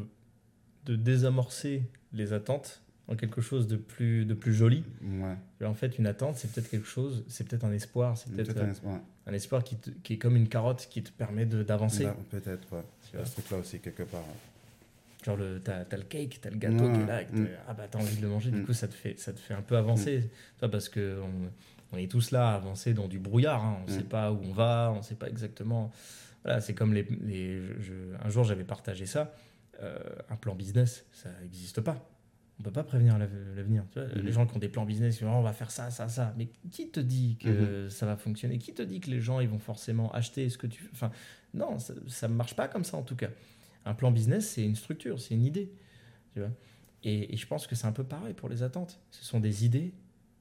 de 0.85 0.97
désamorcer 0.97 1.83
les 2.13 2.33
attentes 2.33 2.83
en 3.09 3.17
quelque 3.17 3.41
chose 3.41 3.67
de 3.67 3.77
plus, 3.77 4.25
de 4.27 4.35
plus 4.35 4.53
joli. 4.55 4.85
Ouais. 5.03 5.67
En 5.67 5.75
fait, 5.75 5.99
une 5.99 6.07
attente, 6.07 6.37
c'est 6.37 6.51
peut-être 6.53 6.69
quelque 6.71 6.87
chose, 6.87 7.25
c'est 7.29 7.47
peut-être 7.49 7.65
un 7.65 7.73
espoir, 7.73 8.17
c'est 8.19 8.31
peut-être 8.31 8.57
un 8.59 8.67
euh, 8.67 8.71
espoir. 8.71 9.01
un 9.27 9.33
espoir 9.33 9.65
qui, 9.65 9.77
te- 9.77 9.91
qui 9.91 10.15
est 10.15 10.19
comme 10.19 10.37
une 10.37 10.49
carotte 10.49 10.87
qui 10.91 11.03
te 11.03 11.11
permet 11.11 11.47
d'avancer. 11.47 12.05
Là, 12.05 12.17
Peut-être, 12.31 12.71
ouais. 12.73 12.83
tu 13.11 13.17
ce 13.25 13.33
truc-là 13.33 13.59
aussi, 13.59 13.79
quelque 13.81 14.03
part. 14.03 14.23
Genre, 15.25 15.37
le, 15.37 15.61
t'as, 15.61 15.85
t'as 15.85 15.97
le 15.97 16.05
cake, 16.05 16.39
t'as 16.41 16.51
le 16.51 16.57
gâteau 16.59 16.85
Ouais, 16.85 16.93
qui 16.93 17.01
est 17.01 17.07
là, 17.07 17.23
et 17.23 17.27
que 17.27 17.33
mm. 17.37 17.45
t'as- 17.47 17.51
ah 17.69 17.75
bah 17.75 17.87
t'as 17.91 17.99
envie 17.99 18.17
de 18.17 18.23
le 18.23 18.29
manger, 18.29 18.51
du 18.51 18.61
Mm. 18.61 18.67
coup, 18.67 18.73
ça 18.73 18.87
te 18.89 18.95
fait, 18.95 19.19
ça 19.19 19.33
te 19.33 19.41
fait 19.41 19.55
un 19.55 19.63
peu 19.63 19.77
avancer. 19.77 20.21
Tu 20.23 20.61
vois, 20.61 20.71
parce 20.71 20.89
que 20.89 21.21
on, 21.23 21.51
on 21.93 21.99
est 21.99 22.11
tous 22.11 22.31
là 22.31 22.51
à 22.51 22.55
avancer 22.55 22.93
dans 22.95 23.09
du 23.09 23.19
brouillard, 23.19 23.65
hein. 23.65 23.79
on 23.87 23.91
Mm. 23.91 23.95
sait 23.97 24.05
pas 24.05 24.31
où 24.33 24.39
on 24.45 24.53
va, 24.53 24.93
on 24.97 25.03
sait 25.03 25.15
pas 25.17 25.29
exactement. 25.29 25.91
Voilà, 26.45 26.61
c'est 26.61 26.75
comme 26.75 26.95
les. 26.95 27.07
les 27.23 27.59
je- 27.59 27.81
je- 27.81 27.93
un 28.25 28.29
jour, 28.29 28.45
j'avais 28.45 28.65
partagé 28.65 29.07
ça. 29.07 29.35
euh, 29.81 29.97
un 30.29 30.35
plan 30.37 30.57
business, 30.57 31.05
ça 31.13 31.29
n'existe 31.41 31.81
pas. 31.81 32.05
On 32.61 32.63
peut 32.65 32.73
pas 32.73 32.83
prévenir 32.83 33.19
l'av- 33.19 33.55
l'avenir. 33.57 33.85
Mhm. 33.97 34.23
Les 34.23 34.33
gens 34.33 34.47
qui 34.47 34.57
ont 34.57 34.59
des 34.59 34.69
plans 34.69 34.85
business, 34.85 35.21
Oh, 35.23 35.27
on 35.27 35.43
va 35.43 35.53
faire 35.53 35.71
ça, 35.71 35.91
ça, 35.91 36.09
ça. 36.09 36.35
Mais 36.37 36.49
qui 36.71 36.89
te 36.91 36.99
dit 36.99 37.37
que 37.41 37.85
Mhm. 37.85 37.91
ça 37.91 38.05
va 38.07 38.17
fonctionner? 38.17 38.59
Qui 38.59 38.75
te 38.75 38.83
dit 38.83 38.99
que 39.01 39.11
les 39.11 39.21
gens 39.21 39.39
ils 39.41 39.49
vont 39.49 39.61
forcément 39.61 40.11
acheter 40.13 40.49
ce 40.51 40.59
que 40.59 40.67
tu. 40.67 40.89
Enfin, 40.93 41.11
non, 41.55 41.79
ça 41.79 42.29
ne 42.29 42.35
marche 42.35 42.55
pas 42.57 42.67
comme 42.69 42.85
ça 42.85 42.97
en 42.97 43.03
tout 43.03 43.15
cas. 43.17 43.29
Un 43.85 43.95
plan 43.95 44.11
business, 44.11 44.49
c'est 44.51 44.65
une 44.65 44.75
structure, 44.75 45.21
c'est 45.21 45.35
une 45.35 45.45
idée. 45.45 45.73
Tu 46.35 46.41
vois 46.41 46.51
et, 47.05 47.33
et 47.33 47.37
je 47.37 47.47
pense 47.47 47.69
que 47.69 47.77
c'est 47.77 47.87
un 47.87 47.93
peu 47.93 48.03
pareil 48.03 48.35
pour 48.35 48.49
les 48.49 48.65
attentes. 48.65 49.01
Ce 49.13 49.25
sont 49.25 49.39
des 49.39 49.65
idées 49.65 49.95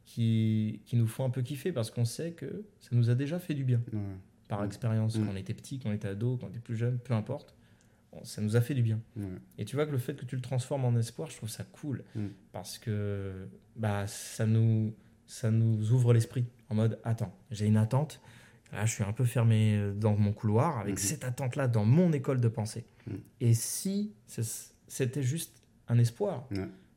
qui, 0.06 0.82
qui 0.86 0.96
nous 0.96 1.06
font 1.08 1.24
un 1.26 1.30
peu 1.30 1.42
kiffer 1.44 1.72
parce 1.72 1.92
qu'on 1.92 2.06
sait 2.06 2.32
que 2.32 2.66
ça 2.80 2.90
nous 2.94 3.10
a 3.12 3.16
déjà 3.16 3.38
fait 3.40 3.54
du 3.54 3.64
bien 3.64 3.80
par 4.48 4.64
expérience 4.64 5.18
quand 5.18 5.28
on 5.32 5.36
était 5.36 5.54
petit, 5.54 5.78
quand 5.80 5.90
on 5.90 5.94
était 5.94 6.08
ado, 6.08 6.38
quand 6.38 6.48
on 6.48 6.50
était 6.50 6.60
plus 6.60 6.76
jeune, 6.78 6.98
peu 6.98 7.14
importe. 7.14 7.54
Ça 8.24 8.42
nous 8.42 8.56
a 8.56 8.62
fait 8.62 8.74
du 8.74 8.82
bien. 8.84 9.00
Et 9.58 9.66
tu 9.66 9.76
vois 9.76 9.86
que 9.86 9.92
le 9.92 9.98
fait 9.98 10.16
que 10.16 10.26
tu 10.26 10.36
le 10.36 10.42
transformes 10.42 10.86
en 10.86 10.96
espoir, 10.98 11.30
je 11.30 11.38
trouve 11.38 11.50
ça 11.50 11.64
cool. 11.64 12.04
Mm. 12.16 12.28
Parce 12.52 12.78
que 12.78 13.48
bah, 13.76 14.06
ça, 14.08 14.46
nous, 14.46 14.94
ça 15.26 15.52
nous 15.52 15.92
ouvre 15.92 16.14
l'esprit. 16.14 16.46
En 16.70 16.76
mode, 16.76 17.00
attends, 17.04 17.34
j'ai 17.52 17.66
une 17.66 17.78
attente. 17.78 18.22
Là, 18.74 18.86
je 18.86 18.94
suis 18.94 19.04
un 19.04 19.14
peu 19.14 19.24
fermé 19.24 19.76
euh, 19.78 19.94
dans 19.94 20.16
mon 20.18 20.34
couloir 20.34 20.80
avec 20.80 20.96
Mhm. 20.96 21.00
cette 21.00 21.24
attente-là 21.24 21.68
dans 21.70 21.86
mon 21.86 22.12
école 22.12 22.42
de 22.42 22.50
pensée. 22.50 22.86
Mm. 23.08 23.12
Et 23.42 23.54
si 23.54 24.14
c'était 24.88 25.24
juste 25.24 25.62
un 25.88 25.98
espoir. 26.00 26.48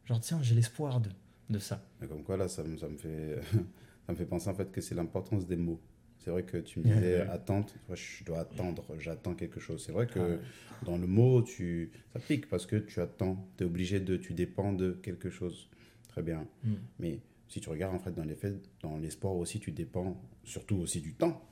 Genre, 0.04 0.20
tiens, 0.20 0.40
j'ai 0.42 0.54
l'espoir 0.56 1.00
de, 1.00 1.10
de 1.48 1.58
ça. 1.60 1.84
Mais 2.00 2.08
comme 2.08 2.24
quoi, 2.24 2.36
là, 2.36 2.48
ça 2.48 2.64
me, 2.64 2.76
ça 2.76 2.88
me, 2.88 2.96
fait, 2.96 3.40
ça 4.06 4.12
me 4.12 4.16
fait 4.16 4.26
penser 4.26 4.48
en 4.48 4.54
fait 4.54 4.72
que 4.72 4.80
c'est 4.80 4.94
l'importance 4.96 5.46
des 5.46 5.56
mots. 5.56 5.80
C'est 6.20 6.30
vrai 6.30 6.42
que 6.42 6.58
tu 6.58 6.80
me 6.80 6.84
disais 6.84 7.22
attente, 7.22 7.74
moi, 7.88 7.96
je 7.96 8.24
dois 8.24 8.40
attendre, 8.40 8.84
j'attends 8.98 9.34
quelque 9.34 9.58
chose. 9.58 9.82
C'est 9.84 9.92
vrai 9.92 10.06
que 10.06 10.18
Ah 10.20 10.28
ouais. 10.28 10.38
dans 10.84 10.98
le 10.98 11.06
mot, 11.06 11.42
tu, 11.42 11.90
ça 12.12 12.18
pique 12.20 12.48
parce 12.48 12.66
que 12.66 12.76
tu 12.76 13.00
attends, 13.00 13.48
tu 13.56 13.64
es 13.64 13.66
obligé 13.66 14.00
de, 14.00 14.16
tu 14.16 14.34
dépends 14.34 14.72
de 14.74 14.92
quelque 15.02 15.30
chose. 15.30 15.68
Très 16.08 16.22
bien. 16.22 16.46
Mm. 16.64 16.72
Mais 16.98 17.20
si 17.48 17.60
tu 17.60 17.68
regardes 17.70 17.94
en 17.94 17.98
fait 17.98 18.12
dans 18.14 18.24
les 18.24 18.34
faits, 18.34 18.56
dans 18.82 18.98
l'espoir 18.98 19.34
aussi, 19.34 19.60
tu 19.60 19.72
dépends 19.72 20.20
surtout 20.44 20.76
aussi 20.76 21.00
du 21.00 21.14
temps. 21.14 21.42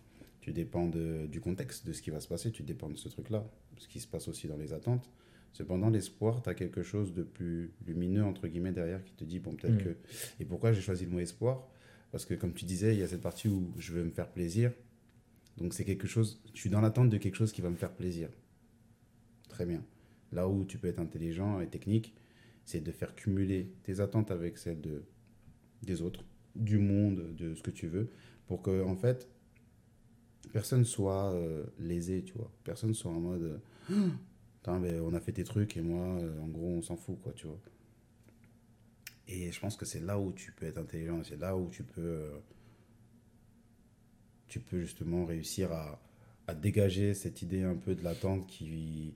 Tu 0.42 0.52
dépends 0.52 0.86
de- 0.88 1.26
du 1.26 1.40
contexte, 1.40 1.86
de 1.86 1.92
ce 1.92 2.00
qui 2.02 2.10
va 2.10 2.20
se 2.20 2.28
passer, 2.28 2.50
tu 2.52 2.62
dépends 2.62 2.88
de 2.90 2.96
ce 2.96 3.08
truc-là, 3.08 3.44
ce 3.78 3.88
qui 3.88 4.00
se 4.00 4.06
passe 4.06 4.28
aussi 4.28 4.48
dans 4.48 4.56
les 4.56 4.72
attentes. 4.72 5.08
Cependant, 5.54 5.88
l'espoir, 5.90 6.42
tu 6.42 6.48
as 6.50 6.54
quelque 6.54 6.82
chose 6.82 7.12
de 7.14 7.22
plus 7.22 7.72
lumineux, 7.86 8.22
entre 8.24 8.46
guillemets, 8.48 8.72
derrière 8.72 9.02
qui 9.02 9.12
te 9.14 9.24
dit, 9.24 9.38
bon, 9.40 9.54
peut-être 9.54 9.74
Mm. 9.80 9.84
que... 9.84 9.96
Et 10.40 10.44
pourquoi 10.44 10.72
j'ai 10.72 10.80
choisi 10.82 11.04
le 11.06 11.10
mot 11.10 11.20
espoir? 11.20 11.66
Parce 12.10 12.24
que, 12.24 12.34
comme 12.34 12.54
tu 12.54 12.64
disais, 12.64 12.94
il 12.94 13.00
y 13.00 13.02
a 13.02 13.08
cette 13.08 13.20
partie 13.20 13.48
où 13.48 13.72
je 13.78 13.92
veux 13.92 14.04
me 14.04 14.10
faire 14.10 14.30
plaisir. 14.30 14.72
Donc, 15.58 15.74
c'est 15.74 15.84
quelque 15.84 16.06
chose... 16.06 16.40
Je 16.54 16.60
suis 16.60 16.70
dans 16.70 16.80
l'attente 16.80 17.10
de 17.10 17.18
quelque 17.18 17.34
chose 17.34 17.52
qui 17.52 17.60
va 17.60 17.70
me 17.70 17.76
faire 17.76 17.92
plaisir. 17.92 18.28
Très 19.48 19.66
bien. 19.66 19.84
Là 20.32 20.48
où 20.48 20.64
tu 20.64 20.78
peux 20.78 20.88
être 20.88 21.00
intelligent 21.00 21.60
et 21.60 21.66
technique, 21.66 22.14
c'est 22.64 22.80
de 22.80 22.92
faire 22.92 23.14
cumuler 23.14 23.72
tes 23.82 24.00
attentes 24.00 24.30
avec 24.30 24.58
celles 24.58 24.80
de, 24.80 25.04
des 25.82 26.02
autres, 26.02 26.24
du 26.54 26.78
monde, 26.78 27.34
de 27.36 27.54
ce 27.54 27.62
que 27.62 27.70
tu 27.70 27.88
veux, 27.88 28.10
pour 28.46 28.62
que, 28.62 28.82
en 28.84 28.96
fait, 28.96 29.28
personne 30.52 30.84
soit 30.84 31.32
euh, 31.32 31.64
lésé, 31.78 32.22
tu 32.24 32.34
vois. 32.34 32.50
Personne 32.64 32.94
soit 32.94 33.12
en 33.12 33.20
mode, 33.20 33.60
mais 34.80 35.00
on 35.00 35.14
a 35.14 35.20
fait 35.20 35.32
tes 35.32 35.44
trucs 35.44 35.76
et 35.76 35.82
moi, 35.82 36.18
euh, 36.20 36.40
en 36.40 36.48
gros, 36.48 36.68
on 36.68 36.82
s'en 36.82 36.96
fout, 36.96 37.18
quoi, 37.22 37.32
tu 37.32 37.46
vois. 37.46 37.60
Et 39.28 39.52
je 39.52 39.60
pense 39.60 39.76
que 39.76 39.84
c'est 39.84 40.00
là 40.00 40.18
où 40.18 40.32
tu 40.32 40.52
peux 40.52 40.66
être 40.66 40.78
intelligent, 40.78 41.22
c'est 41.22 41.36
là 41.38 41.56
où 41.56 41.68
tu 41.68 41.82
peux, 41.84 42.00
euh, 42.00 42.38
tu 44.48 44.60
peux 44.60 44.80
justement 44.80 45.26
réussir 45.26 45.70
à, 45.72 46.00
à 46.46 46.54
dégager 46.54 47.12
cette 47.14 47.42
idée 47.42 47.62
un 47.62 47.76
peu 47.76 47.94
de 47.94 48.02
l'attente 48.02 48.46
qui, 48.46 49.14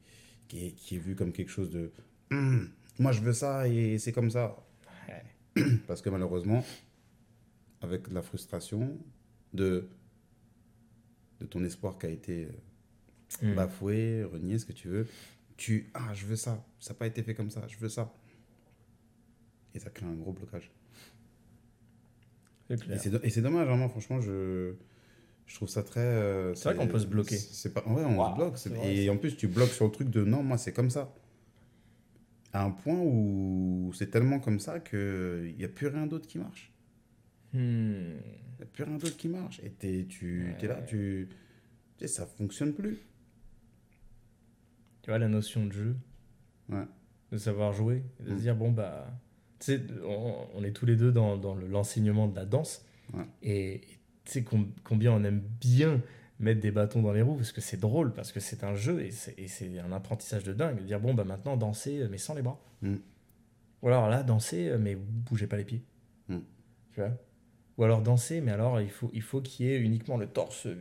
qui, 0.49 0.67
est, 0.67 0.73
qui 0.73 0.97
est 0.97 0.99
vue 0.99 1.15
comme 1.17 1.33
quelque 1.33 1.51
chose 1.51 1.71
de, 1.71 1.91
Hum, 2.31 2.71
moi 2.99 3.13
je 3.13 3.21
veux 3.21 3.33
ça 3.33 3.69
et 3.69 3.99
c'est 3.99 4.13
comme 4.13 4.31
ça. 4.31 4.57
Ouais. 5.09 5.63
Parce 5.87 6.03
que 6.03 6.11
malheureusement, 6.11 6.65
avec 7.81 8.11
la 8.11 8.23
frustration 8.23 8.99
de, 9.55 9.89
de 11.41 11.47
ton 11.47 11.65
espoir 11.65 11.99
qui 11.99 12.07
a 12.07 12.11
été 12.11 12.49
Mm. 13.41 13.55
bafoué, 13.55 14.25
renié, 14.25 14.59
ce 14.59 14.67
que 14.67 14.75
tu 14.75 14.89
veux, 14.89 15.07
tu 15.57 15.91
ah 15.95 16.13
je 16.13 16.27
veux 16.27 16.37
ça, 16.37 16.63
ça 16.79 16.93
n'a 16.93 16.99
pas 16.99 17.07
été 17.07 17.23
fait 17.23 17.35
comme 17.35 17.51
ça, 17.51 17.67
je 17.67 17.79
veux 17.79 17.89
ça. 17.89 18.13
Et 19.75 19.79
ça 19.79 19.91
crée 19.91 20.07
un 20.07 20.15
gros 20.15 20.33
blocage. 20.33 20.71
C'est 22.69 22.75
Et 22.91 22.99
c'est 22.99 23.11
do- 23.11 23.21
et 23.23 23.31
c'est 23.31 23.43
dommage, 23.43 23.67
vraiment, 23.67 23.89
franchement, 23.89 24.21
je, 24.21 24.75
je 25.47 25.55
trouve 25.55 25.69
ça 25.69 25.83
très. 25.83 26.01
euh, 26.01 26.55
C'est 26.55 26.69
vrai 26.73 26.77
qu'on 26.77 26.89
peut 26.91 26.99
se 26.99 27.07
bloquer. 27.07 27.37
C'est 27.37 27.73
pas, 27.75 27.83
ouais, 27.87 28.05
on 28.05 28.31
se 28.31 28.35
bloque. 28.37 28.57
c'est 28.59 28.69
c'est- 28.71 28.75
vrai, 28.75 28.95
et 28.97 29.07
ça. 29.07 29.13
en 29.13 29.17
plus, 29.19 29.37
tu 29.37 29.49
bloques 29.49 29.71
sur 29.71 29.85
le 29.87 29.91
truc 29.93 30.09
de 30.11 30.25
non, 30.25 30.43
moi, 30.43 30.57
c'est 30.59 30.73
comme 30.73 30.91
ça. 30.91 31.15
À 32.55 32.65
un 32.65 32.71
point 32.71 32.99
où 32.99 33.93
c'est 33.95 34.11
tellement 34.11 34.39
comme 34.39 34.61
ça 34.61 34.79
qu'il 34.81 35.55
n'y 35.57 35.65
a 35.65 35.69
plus 35.69 35.87
rien 35.87 36.07
d'autre 36.07 36.27
qui 36.27 36.39
marche. 36.39 36.71
Hmm. 37.55 37.59
Il 37.59 38.57
n'y 38.59 38.63
a 38.63 38.67
plus 38.67 38.85
rien 38.85 38.97
d'autre 38.99 39.17
qui 39.17 39.29
marche. 39.29 39.61
Et 39.65 39.71
t'es, 39.71 40.07
tu 40.09 40.55
es 40.61 40.67
là, 40.67 40.79
Ouais. 40.79 40.85
tu. 40.87 41.29
Tu 41.99 42.07
sais, 42.07 42.09
ça 42.09 42.27
fonctionne 42.27 42.73
plus. 42.75 42.99
Tu 45.03 45.11
vois, 45.11 45.19
la 45.19 45.29
notion 45.29 45.67
de 45.67 45.73
jeu, 45.73 45.97
Ouais. 46.69 46.85
de 47.33 47.37
savoir 47.39 47.73
jouer, 47.73 48.03
de 48.21 48.33
Mm. 48.33 48.37
se 48.37 48.41
dire, 48.43 48.57
bon, 48.57 48.71
bah, 48.71 49.11
tu 49.63 49.67
sais, 49.77 49.81
on, 50.05 50.35
on 50.55 50.65
est 50.65 50.73
tous 50.73 50.87
les 50.87 50.97
deux 50.97 51.13
dans, 51.13 51.37
dans 51.37 51.55
le- 51.55 51.69
l'enseignement 51.69 52.27
de 52.27 52.35
la 52.37 52.45
danse. 52.45 52.85
Ouais. 53.15 53.25
Et 53.43 53.81
tu 54.25 54.33
sais 54.33 54.43
com- 54.43 54.71
combien 54.83 55.13
on 55.13 55.23
aime 55.25 55.41
bien 55.61 56.01
mettre 56.41 56.61
des 56.61 56.73
bâtons 56.73 57.03
dans 57.03 57.13
les 57.13 57.23
roues, 57.23 57.37
parce 57.37 57.53
que 57.53 57.61
c'est 57.61 57.79
drôle, 57.79 58.13
parce 58.13 58.33
que 58.33 58.41
c'est 58.41 58.65
un 58.65 58.75
jeu 58.75 59.01
et 59.03 59.11
c'est 59.13 59.79
un 59.79 59.93
apprentissage 59.93 60.43
de 60.43 60.53
dingue. 60.53 60.79
De 60.79 60.83
dire, 60.83 60.99
bon, 60.99 61.15
bah 61.15 61.23
maintenant, 61.25 61.57
danser, 61.57 62.07
mais 62.11 62.19
sans 62.19 62.35
les 62.35 62.43
bras. 62.43 62.61
Mm. 62.83 62.97
Ou 63.83 63.89
alors 63.89 64.09
là, 64.09 64.23
danser, 64.25 64.75
mais 64.81 64.97
bougez 64.97 65.47
pas 65.47 65.57
les 65.57 65.65
pieds. 65.65 65.83
Mm. 66.29 66.39
Tu 66.95 67.01
vois? 67.01 67.11
Ou 67.79 67.85
alors 67.85 68.03
danser, 68.03 68.41
mais 68.41 68.51
alors 68.53 68.81
il 68.81 68.91
faut 68.91 69.11
il 69.15 69.23
faut 69.23 69.41
qu'il 69.41 69.67
y 69.67 69.71
ait 69.71 69.79
uniquement 69.81 70.17
le 70.17 70.27
torse 70.27 70.67
euh, 70.67 70.75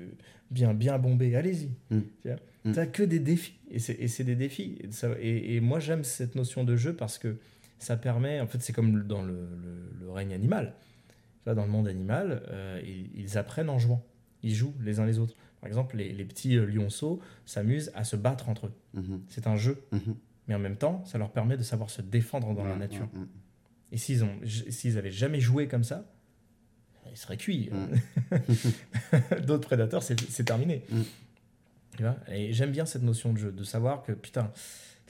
bien, 0.49 0.73
bien 0.73 0.97
bombé. 0.99 1.35
Allez-y. 1.35 1.69
Mm. 1.89 1.99
Tu 2.23 2.27
vois? 2.29 2.73
T'as 2.73 2.85
que 2.85 3.01
des 3.03 3.19
défis. 3.19 3.53
Et 3.71 3.79
c'est 3.79 3.93
et 3.99 4.07
c'est 4.07 4.23
des 4.23 4.35
défis. 4.35 4.77
Et, 4.83 4.91
ça- 4.91 5.15
et- 5.19 5.55
et 5.55 5.59
moi, 5.61 5.79
j'aime 5.79 6.03
cette 6.03 6.35
notion 6.35 6.63
de 6.63 6.75
jeu 6.75 6.93
parce 6.95 7.17
que 7.17 7.37
ça 7.83 7.97
permet. 7.97 8.39
En 8.39 8.47
fait, 8.47 8.59
c'est 8.61 8.73
comme 8.73 9.03
dans 9.03 9.21
le, 9.21 9.33
le- 9.33 9.93
le 9.99 10.09
règne 10.11 10.33
animal. 10.33 10.73
Dans 11.45 11.65
le 11.65 11.71
monde 11.71 11.87
animal, 11.87 12.43
euh, 12.49 12.79
ils, 12.85 13.09
ils 13.19 13.37
apprennent 13.37 13.69
en 13.69 13.79
jouant. 13.79 14.05
Ils 14.43 14.53
jouent 14.53 14.75
les 14.79 14.99
uns 14.99 15.05
les 15.05 15.17
autres. 15.19 15.35
Par 15.59 15.67
exemple, 15.67 15.97
les, 15.97 16.13
les 16.13 16.25
petits 16.25 16.55
euh, 16.57 16.65
lionceaux 16.65 17.19
s'amusent 17.45 17.91
à 17.95 18.03
se 18.03 18.15
battre 18.15 18.47
entre 18.49 18.67
eux. 18.67 18.73
Mhm. 18.93 19.21
C'est 19.27 19.47
un 19.47 19.55
jeu. 19.57 19.83
Mhm. 19.91 20.15
Mais 20.47 20.55
en 20.55 20.59
même 20.59 20.75
temps, 20.77 21.03
ça 21.05 21.17
leur 21.17 21.31
permet 21.31 21.57
de 21.57 21.63
savoir 21.63 21.89
se 21.89 22.01
défendre 22.01 22.53
dans 22.53 22.63
la 22.63 22.73
Ouais, 22.73 22.77
nature. 22.79 23.07
Et 23.91 23.97
s'ils 23.97 24.23
ont, 24.23 24.39
s'ils 24.45 24.97
avaient 24.97 25.11
jamais 25.11 25.39
joué 25.39 25.67
comme 25.67 25.83
ça, 25.83 26.05
ils 27.11 27.17
seraient 27.17 27.37
cuits. 27.37 27.69
D'autres 29.45 29.67
prédateurs, 29.67 30.03
c'est 30.03 30.19
c'est 30.29 30.43
terminé. 30.43 30.83
Mm. 30.89 31.01
Tu 31.97 32.03
vois? 32.03 32.15
Et 32.29 32.53
j'aime 32.53 32.71
bien 32.71 32.85
cette 32.85 33.03
notion 33.03 33.33
de 33.33 33.37
jeu, 33.37 33.51
de 33.51 33.63
savoir 33.63 34.01
que 34.03 34.11
putain, 34.13 34.51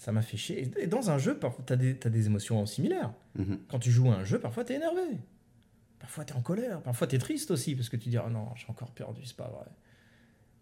ça 0.02 0.12
m'a 0.12 0.24
fait 0.24 0.36
chier. 0.36 0.68
Et- 0.80 0.88
dans 0.88 1.12
un 1.12 1.20
jeu, 1.20 1.38
parfois, 1.38 1.64
tu 1.64 1.74
as, 1.74 2.10
des 2.10 2.26
émotions 2.26 2.66
similaires. 2.66 3.14
Mhm. 3.36 3.60
Quand 3.70 3.78
tu 3.78 3.92
joues 3.92 4.10
à 4.10 4.16
un 4.16 4.24
jeu, 4.24 4.40
parfois 4.40 4.66
tu 4.66 4.74
es 4.74 4.78
énervé. 4.78 5.20
Parfois 6.00 6.26
tu 6.26 6.34
es 6.34 6.36
en 6.36 6.42
colère. 6.42 6.82
Parfois 6.82 7.06
tu 7.06 7.18
es 7.18 7.20
triste 7.20 7.52
aussi 7.52 7.76
parce 7.76 7.88
que 7.88 7.98
tu 7.98 8.10
dis 8.10 8.18
oh 8.18 8.28
non, 8.28 8.48
j'ai 8.56 8.66
encore 8.68 8.90
perdu, 8.90 9.22
c'est 9.24 9.38
pas 9.38 9.50
vrai. 9.50 9.68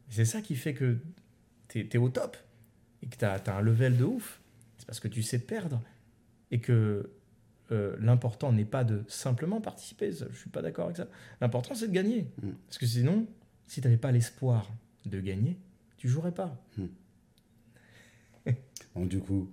C'est 0.09 0.25
ça 0.25 0.41
qui 0.41 0.57
fait 0.57 0.73
que 0.73 0.97
tu 1.69 1.87
es, 1.89 1.97
au 1.97 2.09
top 2.09 2.35
et 3.01 3.07
que 3.07 3.15
tu 3.15 3.23
as, 3.23 3.41
un 3.47 3.61
level 3.61 3.95
de 3.95 4.03
ouf. 4.03 4.41
C'est 4.77 4.85
parce 4.85 4.99
que 4.99 5.07
tu 5.07 5.23
sais 5.23 5.39
perdre 5.39 5.81
et 6.51 6.59
que 6.59 7.09
euh, 7.71 7.95
l'important 8.01 8.51
n'est 8.51 8.65
pas 8.65 8.83
de 8.83 9.05
simplement 9.07 9.61
participer. 9.61 10.11
Ça, 10.11 10.25
Je 10.33 10.37
suis 10.37 10.49
pas 10.49 10.61
d'accord 10.61 10.85
avec 10.85 10.97
ça. 10.97 11.07
L'important 11.39 11.75
c'est 11.75 11.87
de 11.87 11.93
gagner. 11.93 12.27
Mm. 12.43 12.49
Parce 12.67 12.77
que 12.77 12.85
sinon, 12.85 13.25
si 13.67 13.79
tu 13.79 13.87
n'avais 13.87 13.97
pas 13.97 14.11
l'espoir 14.11 14.69
de 15.05 15.21
gagner, 15.21 15.57
tu 15.95 16.09
jouerais 16.09 16.33
pas. 16.33 16.61
Bon, 18.95 19.05
du 19.05 19.19
coup, 19.19 19.49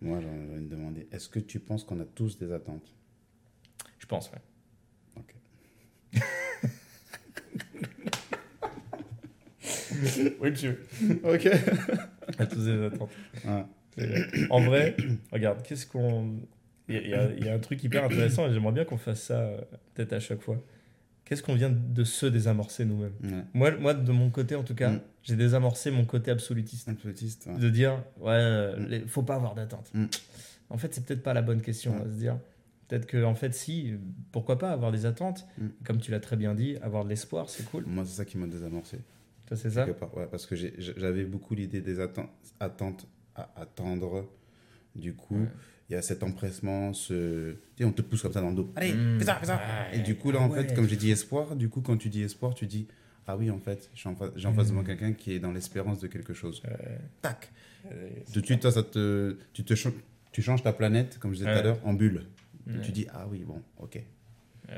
moi, 0.00 0.20
j'ai 0.20 0.28
envie 0.28 0.64
de 0.64 0.68
demander 0.70 1.08
est-ce 1.12 1.28
que 1.28 1.40
tu 1.40 1.58
penses 1.60 1.84
qu'on 1.84 2.00
a 2.00 2.04
tous 2.04 2.38
des 2.38 2.52
attentes? 2.52 2.94
Je 3.98 4.06
pense, 4.06 4.30
ouais. 4.30 4.38
Ok. 5.16 5.34
oui, 10.40 10.50
monsieur. 10.50 10.80
Ok. 11.24 11.46
À 12.38 12.46
tous 12.46 12.66
les 12.66 12.84
attentes. 12.86 13.10
Ouais. 13.44 13.64
C'est- 13.96 14.50
En 14.50 14.60
vrai, 14.60 14.96
regarde, 15.32 15.62
qu'est-ce 15.62 15.86
qu'on. 15.86 16.36
Il 16.88 16.94
y, 16.94 16.98
a- 16.98 17.02
il 17.02 17.08
y 17.10 17.14
a- 17.14 17.32
il 17.32 17.44
y 17.44 17.48
a 17.48 17.54
un 17.54 17.58
truc 17.58 17.82
hyper 17.84 18.04
intéressant 18.04 18.48
et 18.48 18.52
j'aimerais 18.52 18.72
bien 18.72 18.84
qu'on 18.84 18.96
fasse 18.96 19.22
ça 19.24 19.40
euh, 19.40 19.60
peut-être 19.94 20.12
à 20.14 20.20
chaque 20.20 20.40
fois. 20.40 20.56
Qu'est-ce 21.28 21.42
qu'on 21.42 21.54
vient 21.54 21.68
de 21.70 22.04
se 22.04 22.24
désamorcer 22.24 22.86
nous-mêmes 22.86 23.12
Ouais. 23.22 23.44
moi, 23.52 23.70
moi, 23.78 23.92
de 23.94 24.12
mon 24.12 24.30
côté 24.30 24.54
en 24.54 24.62
tout 24.62 24.74
cas, 24.74 24.92
Mm. 24.92 25.00
j'ai 25.24 25.36
désamorcé 25.36 25.90
mon 25.90 26.06
côté 26.06 26.30
absolutiste. 26.30 26.88
Absolutiste. 26.88 27.46
ouais. 27.46 27.58
De 27.58 27.68
dire, 27.68 28.02
ouais, 28.20 28.74
Mm. 28.78 29.06
faut 29.08 29.22
pas 29.22 29.34
avoir 29.34 29.54
d'attente. 29.54 29.90
Mm. 29.92 30.06
En 30.70 30.78
fait, 30.78 30.94
c'est 30.94 31.04
peut-être 31.04 31.22
pas 31.22 31.34
la 31.34 31.42
bonne 31.42 31.60
question 31.60 31.94
Ouais. 31.96 32.00
à 32.02 32.04
se 32.04 32.16
dire. 32.16 32.38
Peut-être 32.88 33.04
que, 33.04 33.22
en 33.22 33.34
fait, 33.34 33.54
si, 33.54 33.92
pourquoi 34.32 34.58
pas 34.58 34.70
avoir 34.72 34.90
des 34.90 35.04
attentes 35.04 35.46
Mm. 35.58 35.66
Comme 35.84 35.98
tu 35.98 36.10
l'as 36.10 36.20
très 36.20 36.36
bien 36.36 36.54
dit, 36.54 36.78
avoir 36.78 37.04
de 37.04 37.10
l'espoir, 37.10 37.50
c'est 37.50 37.64
cool. 37.70 37.84
Moi, 37.86 38.04
c'est 38.06 38.16
ça 38.16 38.24
qui 38.24 38.38
m'a 38.38 38.46
désamorcé. 38.46 38.96
Toi, 39.46 39.56
c'est 39.58 39.70
ça 39.70 39.86
part. 39.86 40.10
Parce 40.30 40.46
que 40.46 40.56
j'avais 40.56 41.24
beaucoup 41.24 41.54
l'idée 41.54 41.82
des 41.82 41.98
atten- 42.00 42.28
attentes 42.60 43.06
à 43.34 43.50
attendre. 43.56 44.26
Du 44.98 45.14
coup, 45.14 45.36
il 45.36 45.40
Ouais. 45.42 45.48
y 45.90 45.94
a 45.94 46.02
cet 46.02 46.22
empressement, 46.22 46.92
ce... 46.92 47.52
tu 47.52 47.58
sais, 47.78 47.84
on 47.84 47.92
te 47.92 48.02
pousse 48.02 48.22
comme 48.22 48.32
ça 48.32 48.40
dans 48.40 48.50
le 48.50 48.56
dos. 48.56 48.72
Allez, 48.76 48.92
Mm. 48.94 49.18
fais 49.18 49.24
ça, 49.24 49.34
fais 49.36 49.46
ça. 49.46 49.56
Ouais. 49.56 49.98
Et 49.98 50.02
du 50.02 50.16
coup, 50.16 50.30
là, 50.30 50.40
en 50.40 50.50
Ouais. 50.50 50.62
fait, 50.66 50.74
comme 50.74 50.88
j'ai 50.88 50.96
dit 50.96 51.10
espoir, 51.10 51.56
du 51.56 51.68
coup, 51.68 51.80
quand 51.80 51.96
tu 51.96 52.08
dis 52.08 52.22
espoir, 52.22 52.54
tu 52.54 52.66
dis 52.66 52.86
Ah 53.26 53.36
oui, 53.36 53.50
en 53.50 53.58
fait, 53.58 53.90
j'ai 53.94 54.08
en 54.08 54.14
face, 54.16 54.30
en 54.44 54.52
de 54.52 54.72
moi 54.72 54.84
quelqu'un 54.84 55.12
qui 55.12 55.32
est 55.32 55.38
dans 55.38 55.52
l'espérance 55.52 56.00
de 56.00 56.06
quelque 56.06 56.32
chose. 56.32 56.62
Ouais. 56.64 56.98
Tac. 57.22 57.50
Tout 58.32 58.40
de 58.40 58.46
suite, 58.46 58.60
toi, 58.60 58.72
ça 58.72 58.82
te, 58.82 59.36
tu, 59.52 59.64
te 59.64 59.74
tu 60.32 60.42
changes 60.42 60.62
ta 60.62 60.72
planète, 60.72 61.18
comme 61.18 61.32
je 61.32 61.38
disais 61.38 61.52
tout 61.52 61.58
à 61.58 61.62
l'heure, 61.62 61.80
en 61.84 61.92
bulle. 61.94 62.24
Tu 62.82 62.90
dis 62.92 63.06
Ah 63.12 63.26
oui, 63.30 63.44
bon, 63.46 63.62
ok. 63.78 64.02
Ouais. 64.68 64.74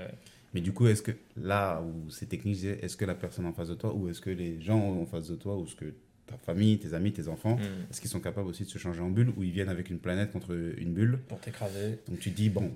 Mais 0.52 0.60
du 0.60 0.72
coup, 0.72 0.86
est-ce 0.88 1.02
que 1.02 1.12
là 1.36 1.80
où 1.80 2.10
c'est 2.10 2.26
technique, 2.26 2.54
je 2.56 2.60
disais, 2.60 2.78
est-ce 2.82 2.96
que 2.96 3.04
la 3.04 3.14
personne 3.14 3.46
en 3.46 3.52
face 3.52 3.68
de 3.68 3.74
toi, 3.74 3.94
ou 3.94 4.08
est-ce 4.08 4.20
que 4.20 4.30
les 4.30 4.60
gens 4.60 4.80
en 5.00 5.06
face 5.06 5.28
de 5.28 5.36
toi, 5.36 5.56
ou 5.56 5.64
est-ce 5.64 5.76
que 5.76 5.94
ta 6.30 6.36
famille, 6.38 6.78
tes 6.78 6.94
amis, 6.94 7.12
tes 7.12 7.28
enfants, 7.28 7.56
Mm. 7.56 7.90
est-ce 7.90 8.00
qu'ils 8.00 8.10
sont 8.10 8.20
capables 8.20 8.48
aussi 8.48 8.64
de 8.64 8.68
se 8.68 8.78
changer 8.78 9.00
en 9.00 9.10
bulle, 9.10 9.30
ou 9.36 9.42
ils 9.42 9.50
viennent 9.50 9.68
avec 9.68 9.90
une 9.90 9.98
planète 9.98 10.30
contre 10.32 10.54
une 10.54 10.92
bulle? 10.94 11.18
Pour 11.28 11.40
t'écraser. 11.40 11.98
Donc 12.08 12.18
tu 12.20 12.30
dis, 12.30 12.48
bon, 12.50 12.70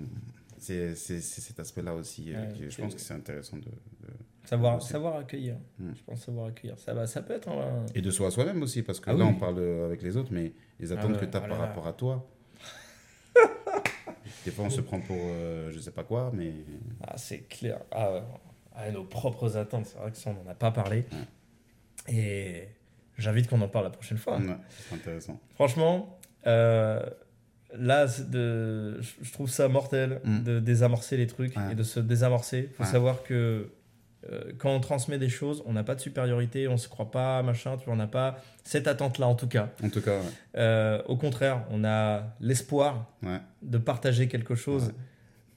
c'est 0.59 0.95
cet 0.95 1.61
aspect-là 1.61 1.95
aussi. 1.95 2.33
euh, 2.35 2.43
Ouais, 2.47 2.71
je 2.71 2.77
pense 2.81 2.95
que 2.95 3.01
c'est 3.01 3.15
intéressant 3.15 3.57
de, 3.59 3.63
de- 3.65 4.15
Savoir, 4.47 4.77
Aussi. 4.77 4.89
savoir 4.91 5.17
accueillir. 5.17 5.57
Mm. 5.79 5.93
Je 5.97 6.03
pense 6.05 6.23
savoir 6.27 6.47
accueillir. 6.49 6.79
Ça, 6.79 6.93
va, 6.93 7.07
ça 7.07 7.23
peut 7.23 7.33
être 7.33 7.49
un. 7.49 7.87
Et 7.95 8.03
de 8.03 8.11
soi 8.11 8.27
à 8.27 8.31
soi-même 8.31 8.63
aussi, 8.63 8.83
parce 8.83 9.01
que 9.01 9.09
Ah 9.09 9.15
là, 9.15 9.25
oui. 9.25 9.31
on 9.35 9.39
parle 9.39 9.57
euh, 9.59 9.87
avec 9.87 10.03
les 10.03 10.19
autres, 10.19 10.29
mais 10.33 10.53
les 10.79 10.93
attentes 10.93 11.13
ouais, 11.13 11.19
que 11.21 11.25
tu 11.25 11.37
as 11.37 11.41
oh 11.41 11.49
par 11.49 11.49
là. 11.49 11.57
rapport 11.57 11.87
à 11.87 11.95
toi. 11.95 12.29
Des 14.45 14.51
fois, 14.51 14.67
on 14.67 14.71
se 14.71 14.83
prend 14.83 15.01
pour 15.01 15.17
euh, 15.19 15.71
je 15.73 15.79
sais 15.79 15.91
pas 15.93 16.05
quoi, 16.05 16.31
mais 16.35 16.53
Ah, 17.03 17.17
c'est 17.17 17.49
clair. 17.49 17.81
Ah, 17.91 18.13
ouais. 18.13 18.23
Ah, 18.75 18.91
nos 18.91 19.05
propres 19.05 19.57
attentes, 19.57 19.87
c'est 19.87 19.97
vrai 19.99 20.11
que 20.11 20.17
ça, 20.19 20.31
on 20.31 20.45
n'en 20.45 20.51
a 20.51 20.55
pas 20.55 20.71
parlé. 20.71 21.05
Et 22.09 22.65
j'invite 23.19 23.49
qu'on 23.49 23.61
en 23.63 23.69
parle 23.69 23.85
la 23.85 23.91
prochaine 23.91 24.19
fois. 24.19 24.39
ouais, 24.39 24.45
c'est 24.89 24.95
intéressant. 24.95 25.41
Franchement, 25.55 26.19
euh, 26.47 27.01
là, 27.77 28.07
de, 28.31 29.01
je 29.01 29.33
trouve 29.33 29.51
ça 29.51 29.69
mortel 29.69 30.21
Mm. 30.25 30.43
de 30.43 30.61
désamorcer 30.61 31.17
les 31.17 31.27
trucs 31.27 31.57
Ouais. 31.57 31.73
et 31.73 31.75
de 31.75 31.83
se 31.83 32.01
désamorcer. 32.01 32.69
Il 32.71 32.75
faut 32.75 32.83
Ouais. 32.85 32.89
savoir 32.89 33.23
que 33.23 33.71
euh, 34.33 34.53
quand 34.57 34.71
on 34.71 34.81
transmet 34.81 35.19
des 35.19 35.29
choses, 35.29 35.63
on 35.67 35.75
n'a 35.75 35.85
pas 35.85 35.95
de 35.95 36.01
supériorité, 36.01 36.67
on 36.67 36.79
se 36.79 36.89
croit 36.89 37.11
pas, 37.11 37.43
machin, 37.43 37.77
tu 37.77 37.85
vois, 37.85 37.93
on 37.93 37.99
n'a 37.99 38.07
pas 38.07 38.39
cette 38.63 38.89
attente-là 38.89 39.27
en 39.27 39.35
tout 39.35 39.49
cas. 39.49 39.69
En 39.83 39.91
tout 39.91 40.01
cas. 40.01 40.19
Euh, 40.57 41.03
au 41.07 41.17
contraire, 41.17 41.65
on 41.71 41.85
a 41.85 42.23
l'espoir 42.41 43.07
de 43.61 43.77
partager 43.79 44.27
quelque 44.29 44.55
chose. 44.55 44.93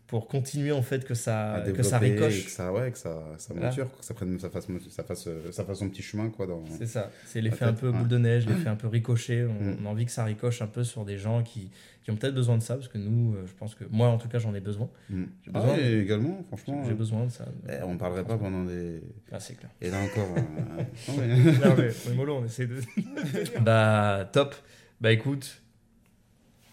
Pour 0.07 0.29
continuer 0.29 0.71
en 0.71 0.81
fait 0.81 1.03
que 1.03 1.13
ça, 1.13 1.61
que 1.75 1.83
ça 1.83 1.97
et 1.97 2.11
ricoche. 2.11 2.45
que 2.45 2.49
ça, 2.51 2.71
ouais, 2.71 2.91
que 2.91 2.97
ça, 2.97 3.21
ça 3.37 3.53
Voilà. 3.53 3.67
mature, 3.69 3.89
que 3.99 4.05
ça 4.05 4.13
prenne, 4.13 4.39
ça 4.39 4.49
fasse, 4.49 4.67
ça 4.89 5.03
fasse, 5.03 5.27
ça 5.51 5.65
fasse 5.65 5.79
son 5.79 5.89
petit 5.89 6.01
chemin, 6.01 6.29
quoi. 6.29 6.47
Dans... 6.47 6.63
C'est 6.77 6.85
ça, 6.85 7.11
c'est 7.25 7.41
l'effet 7.41 7.65
un 7.65 7.73
peu 7.73 7.89
ouais. 7.89 7.97
boule 7.97 8.07
de 8.07 8.17
neige, 8.17 8.47
l'effet 8.47 8.69
un 8.69 8.77
peu 8.77 8.87
ricochet. 8.87 9.43
On, 9.43 9.63
Mm. 9.65 9.77
on 9.83 9.85
a 9.85 9.89
envie 9.89 10.05
que 10.05 10.11
ça 10.13 10.23
ricoche 10.23 10.61
un 10.61 10.67
peu 10.67 10.85
sur 10.85 11.03
des 11.03 11.17
gens 11.17 11.43
qui, 11.43 11.71
qui 12.03 12.11
ont 12.11 12.15
peut-être 12.15 12.35
besoin 12.35 12.55
de 12.57 12.63
ça, 12.63 12.75
parce 12.75 12.87
que 12.87 12.97
nous, 12.97 13.35
euh, 13.35 13.43
je 13.47 13.53
pense 13.53 13.75
que 13.75 13.83
moi 13.91 14.07
en 14.07 14.17
tout 14.17 14.29
cas, 14.29 14.39
j'en 14.39 14.55
ai 14.55 14.61
besoin. 14.61 14.89
Mm. 15.09 15.23
J'ai 15.43 15.51
Ah, 15.53 15.59
besoin 15.59 15.75
de- 15.75 15.81
et 15.81 15.99
également, 15.99 16.41
franchement. 16.47 16.81
J'ai 16.85 16.91
euh, 16.91 16.95
besoin 16.95 17.25
de 17.25 17.29
ça. 17.31 17.45
eh, 17.67 17.83
on 17.83 17.97
parlerait 17.97 18.23
pas 18.23 18.37
pendant 18.37 18.63
des. 18.63 19.01
Ah, 19.29 19.41
c'est 19.41 19.55
clair. 19.55 19.71
Et 19.81 19.89
là 19.89 19.99
encore. 19.99 20.29
euh, 20.37 20.83
non, 21.09 21.13
mais- 21.17 21.67
non, 21.67 21.75
mais, 21.77 21.89
mais 22.07 22.15
mollo, 22.15 22.37
on 22.37 22.45
essaie 22.45 22.65
de. 22.67 22.77
bah, 23.61 24.29
top. 24.31 24.55
Bah, 25.01 25.11
écoute, 25.11 25.61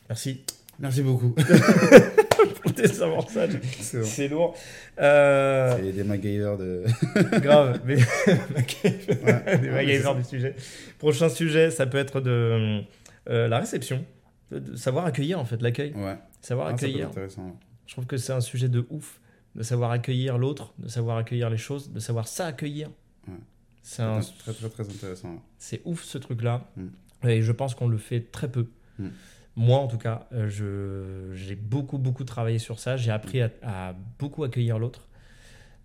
merci 0.08 0.44
Merci 0.78 1.02
beaucoup. 1.02 1.34
C'est 4.04 4.28
lourd. 4.28 4.54
Euh, 4.98 5.76
C'est 5.76 5.92
des 5.92 6.04
MacGyver 6.04 6.56
de. 6.58 6.84
grave, 7.40 7.80
mais 7.84 7.96
Ouais. 8.84 9.86
des 9.86 10.00
c'est 10.02 10.14
du 10.14 10.24
sujet. 10.24 10.54
Prochain 10.98 11.28
sujet, 11.28 11.70
ça 11.70 11.86
peut 11.86 11.98
être 11.98 12.20
de 12.20 12.82
euh, 13.28 13.48
la 13.48 13.58
réception, 13.58 14.04
de, 14.50 14.76
savoir 14.76 15.06
accueillir 15.06 15.38
en 15.38 15.44
fait, 15.44 15.60
l'accueil. 15.62 15.92
Ouais. 15.94 16.16
Savoir 16.40 16.68
Ah, 16.68 16.70
accueillir. 16.70 17.08
intéressant. 17.08 17.58
Je 17.86 17.92
trouve 17.94 18.06
que 18.06 18.16
c'est 18.16 18.32
un 18.32 18.40
sujet 18.40 18.68
de 18.68 18.86
ouf, 18.90 19.20
de 19.54 19.62
savoir 19.62 19.90
accueillir 19.90 20.38
l'autre, 20.38 20.72
de 20.78 20.88
savoir 20.88 21.16
accueillir 21.18 21.50
les 21.50 21.56
choses, 21.58 21.90
de 21.92 22.00
savoir 22.00 22.28
ça 22.28 22.46
accueillir. 22.46 22.90
Ouais. 23.28 23.34
C'est 23.82 24.02
un- 24.02 24.20
Très, 24.38 24.52
très, 24.52 24.68
très 24.68 24.84
intéressant. 24.84 25.42
c'est 25.58 25.80
ouf 25.84 26.02
ce 26.04 26.18
truc-là. 26.18 26.66
Mm. 26.76 27.28
Et 27.28 27.42
je 27.42 27.52
pense 27.52 27.74
qu'on 27.74 27.88
le 27.88 27.98
fait 27.98 28.20
très 28.20 28.48
peu. 28.48 28.66
Mm. 28.98 29.08
Moi, 29.56 29.78
en 29.78 29.87
tout 29.87 29.99
cas, 29.99 30.26
euh, 30.32 30.49
je, 30.49 31.34
j'ai 31.37 31.54
beaucoup, 31.54 31.99
beaucoup 31.99 32.25
travaillé 32.25 32.58
sur 32.58 32.80
ça. 32.80 32.96
J'ai 32.96 33.12
appris 33.12 33.40
à, 33.40 33.50
à 33.62 33.94
beaucoup 34.18 34.42
accueillir 34.44 34.78
l'autre. 34.78 35.06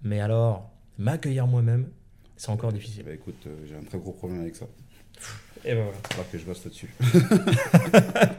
Mais 0.01 0.19
alors, 0.19 0.71
m'accueillir 0.97 1.45
moi-même, 1.45 1.89
c'est 2.35 2.49
encore 2.49 2.71
difficile. 2.71 3.03
Bah 3.03 3.13
écoute, 3.13 3.43
euh, 3.47 3.55
j'ai 3.67 3.75
un 3.75 3.83
très 3.83 3.97
gros 3.99 4.13
problème 4.13 4.41
avec 4.41 4.55
ça. 4.55 4.65
Et 5.65 5.73
ben 5.75 5.83
voilà. 5.83 5.97
Il 6.09 6.13
faudra 6.13 6.31
que 6.31 6.37
je 6.37 6.45
bosse 6.45 6.63
là-dessus. 6.63 6.93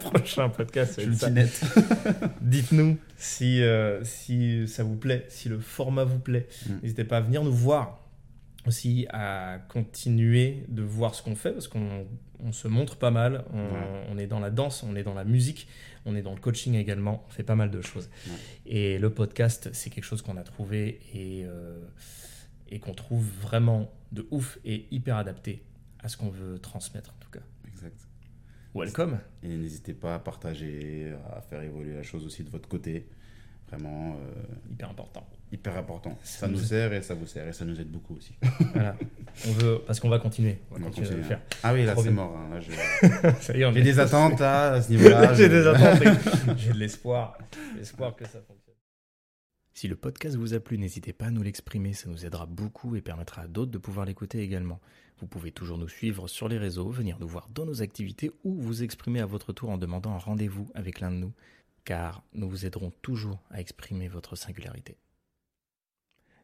Prochain 0.11 0.49
podcast, 0.49 0.99
être 0.99 1.15
ça. 1.15 1.29
net. 1.31 1.61
Dites-nous 2.41 2.97
si, 3.19 3.63
euh, 3.63 4.03
si 4.05 4.67
ça 4.67 4.83
vous 4.85 4.97
plaît, 4.97 5.27
si 5.29 5.51
le 5.51 5.61
format 5.61 6.05
vous 6.05 6.19
plaît. 6.19 6.49
Mm. 6.67 6.73
N'hésitez 6.83 7.05
pas 7.05 7.19
à 7.19 7.21
venir 7.21 7.45
nous 7.45 7.53
voir. 7.53 8.01
Aussi 8.67 9.07
à 9.11 9.59
continuer 9.71 10.64
de 10.69 10.83
voir 10.83 11.14
ce 11.14 11.23
qu'on 11.23 11.35
fait 11.35 11.52
parce 11.52 11.67
qu'on 11.67 12.07
on 12.40 12.52
se 12.52 12.69
montre 12.69 12.97
pas 12.97 13.11
mal. 13.11 13.45
On, 13.52 13.59
Ouais. 13.59 14.05
on 14.11 14.19
est 14.19 14.26
dans 14.26 14.40
la 14.40 14.50
danse, 14.50 14.83
on 14.83 14.95
est 14.97 15.02
dans 15.02 15.14
la 15.14 15.25
musique, 15.25 15.67
on 16.05 16.14
est 16.14 16.21
dans 16.23 16.35
le 16.35 16.40
coaching 16.40 16.75
également. 16.75 17.25
On 17.26 17.31
fait 17.31 17.43
pas 17.43 17.55
mal 17.55 17.71
de 17.71 17.81
choses. 17.81 18.11
Ouais. 18.26 18.33
Et 18.67 18.99
le 18.99 19.09
podcast, 19.11 19.71
c'est 19.73 19.88
quelque 19.90 20.05
chose 20.05 20.21
qu'on 20.23 20.37
a 20.37 20.43
trouvé 20.43 21.00
et, 21.14 21.45
euh, 21.45 21.83
et 22.69 22.81
qu'on 22.81 22.93
trouve 22.95 23.25
vraiment 23.40 23.90
de 24.12 24.26
ouf 24.31 24.59
et 24.64 24.87
hyper 24.90 25.17
adapté 25.17 25.62
à 26.02 26.09
ce 26.09 26.17
qu'on 26.19 26.29
veut 26.31 26.59
transmettre 26.59 27.11
en 27.11 27.19
tout 27.25 27.31
cas. 27.31 27.45
Exact. 27.67 28.07
Welcome. 28.75 29.19
Et 29.43 29.49
n'hésitez 29.57 29.95
pas 29.95 30.14
à 30.17 30.19
partager, 30.19 31.12
à 31.35 31.40
faire 31.40 31.62
évoluer 31.62 31.95
la 31.95 32.02
chose 32.02 32.25
aussi 32.26 32.45
de 32.45 32.50
votre 32.50 32.69
côté. 32.69 33.09
Vraiment 33.69 34.17
euh, 34.17 34.43
Hyper 34.71 34.90
important. 34.90 35.26
Hyper 35.52 35.76
important. 35.76 36.19
Ça 36.23 36.40
Ça 36.40 36.49
nous 36.49 36.59
sert 36.59 36.92
et 36.92 37.02
ça 37.02 37.14
vous 37.14 37.26
sert 37.26 37.47
et 37.49 37.52
ça 37.52 37.64
nous 37.64 37.80
aide 37.80 37.90
beaucoup 37.90 38.16
aussi. 38.16 38.35
Voilà. 38.73 38.97
On 39.49 39.52
veut, 39.52 39.80
parce 39.87 40.00
qu'on 40.00 40.09
va 40.09 40.19
continuer. 40.19 40.59
On 40.71 40.75
va 40.75 40.80
On 40.80 40.85
va 40.85 40.87
continuer 40.90 41.09
à 41.12 41.16
le 41.16 41.23
faire. 41.23 41.40
Ah 41.62 41.73
oui, 41.75 41.85
là 41.85 41.95
c'est 41.97 42.11
mort. 42.11 42.37
hein. 42.37 42.49
Là, 42.54 42.61
j'ai 42.61 42.73
Ça 43.40 43.57
y 43.57 43.61
est, 43.62 43.64
on 43.64 43.73
j'ai 43.73 43.83
des 43.83 43.99
attentes 43.99 44.40
à 44.40 44.80
ce 44.83 44.90
niveau-là. 44.90 45.35
J'ai 45.35 45.45
Je- 45.45 45.49
des 45.49 45.66
attentes. 45.66 46.57
J'ai 46.59 46.73
de 46.73 46.78
l'espoir. 46.78 47.37
L'espoir 47.76 48.14
que 48.16 48.25
ça 48.25 48.40
fonctionne. 48.40 48.75
Si 49.73 49.88
le 49.88 49.97
podcast 49.97 50.37
vous 50.37 50.52
a 50.54 50.61
plu, 50.61 50.76
n'hésitez 50.78 51.12
pas 51.12 51.26
à 51.26 51.30
nous 51.30 51.42
l'exprimer, 51.42 51.92
ça 51.95 52.09
nous 52.11 52.26
aidera 52.26 52.45
beaucoup 52.47 52.97
et 52.97 53.00
permettra 53.00 53.42
à 53.42 53.47
d'autres 53.47 53.71
de 53.71 53.78
pouvoir 53.78 54.04
l'écouter 54.04 54.40
également. 54.40 54.80
Vous 55.21 55.26
pouvez 55.26 55.52
toujours 55.52 55.78
nous 55.78 55.88
suivre 55.88 56.28
sur 56.28 56.49
les 56.49 56.59
réseaux, 56.59 56.90
venir 56.90 57.19
nous 57.21 57.28
voir 57.28 57.49
dans 57.54 57.64
nos 57.66 57.80
activités 57.83 58.30
ou 58.45 58.61
vous 58.61 58.83
exprimer 58.83 59.21
à 59.21 59.26
votre 59.26 59.52
tour 59.52 59.71
en 59.71 59.78
demandant 59.78 60.12
un 60.12 60.19
rendez-vous 60.19 60.71
avec 60.75 61.00
l'un 61.00 61.11
de 61.11 61.16
nous, 61.16 61.33
car 61.85 62.23
nous 62.35 62.49
vous 62.49 62.66
aiderons 62.66 62.90
toujours 63.02 63.40
à 63.50 63.61
exprimer 63.61 64.09
votre 64.09 64.35
singularité. 64.37 64.97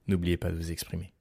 N'oubliez 0.09 0.37
pas 0.37 0.51
de 0.51 0.57
vous 0.57 0.71
exprimer. 0.71 1.16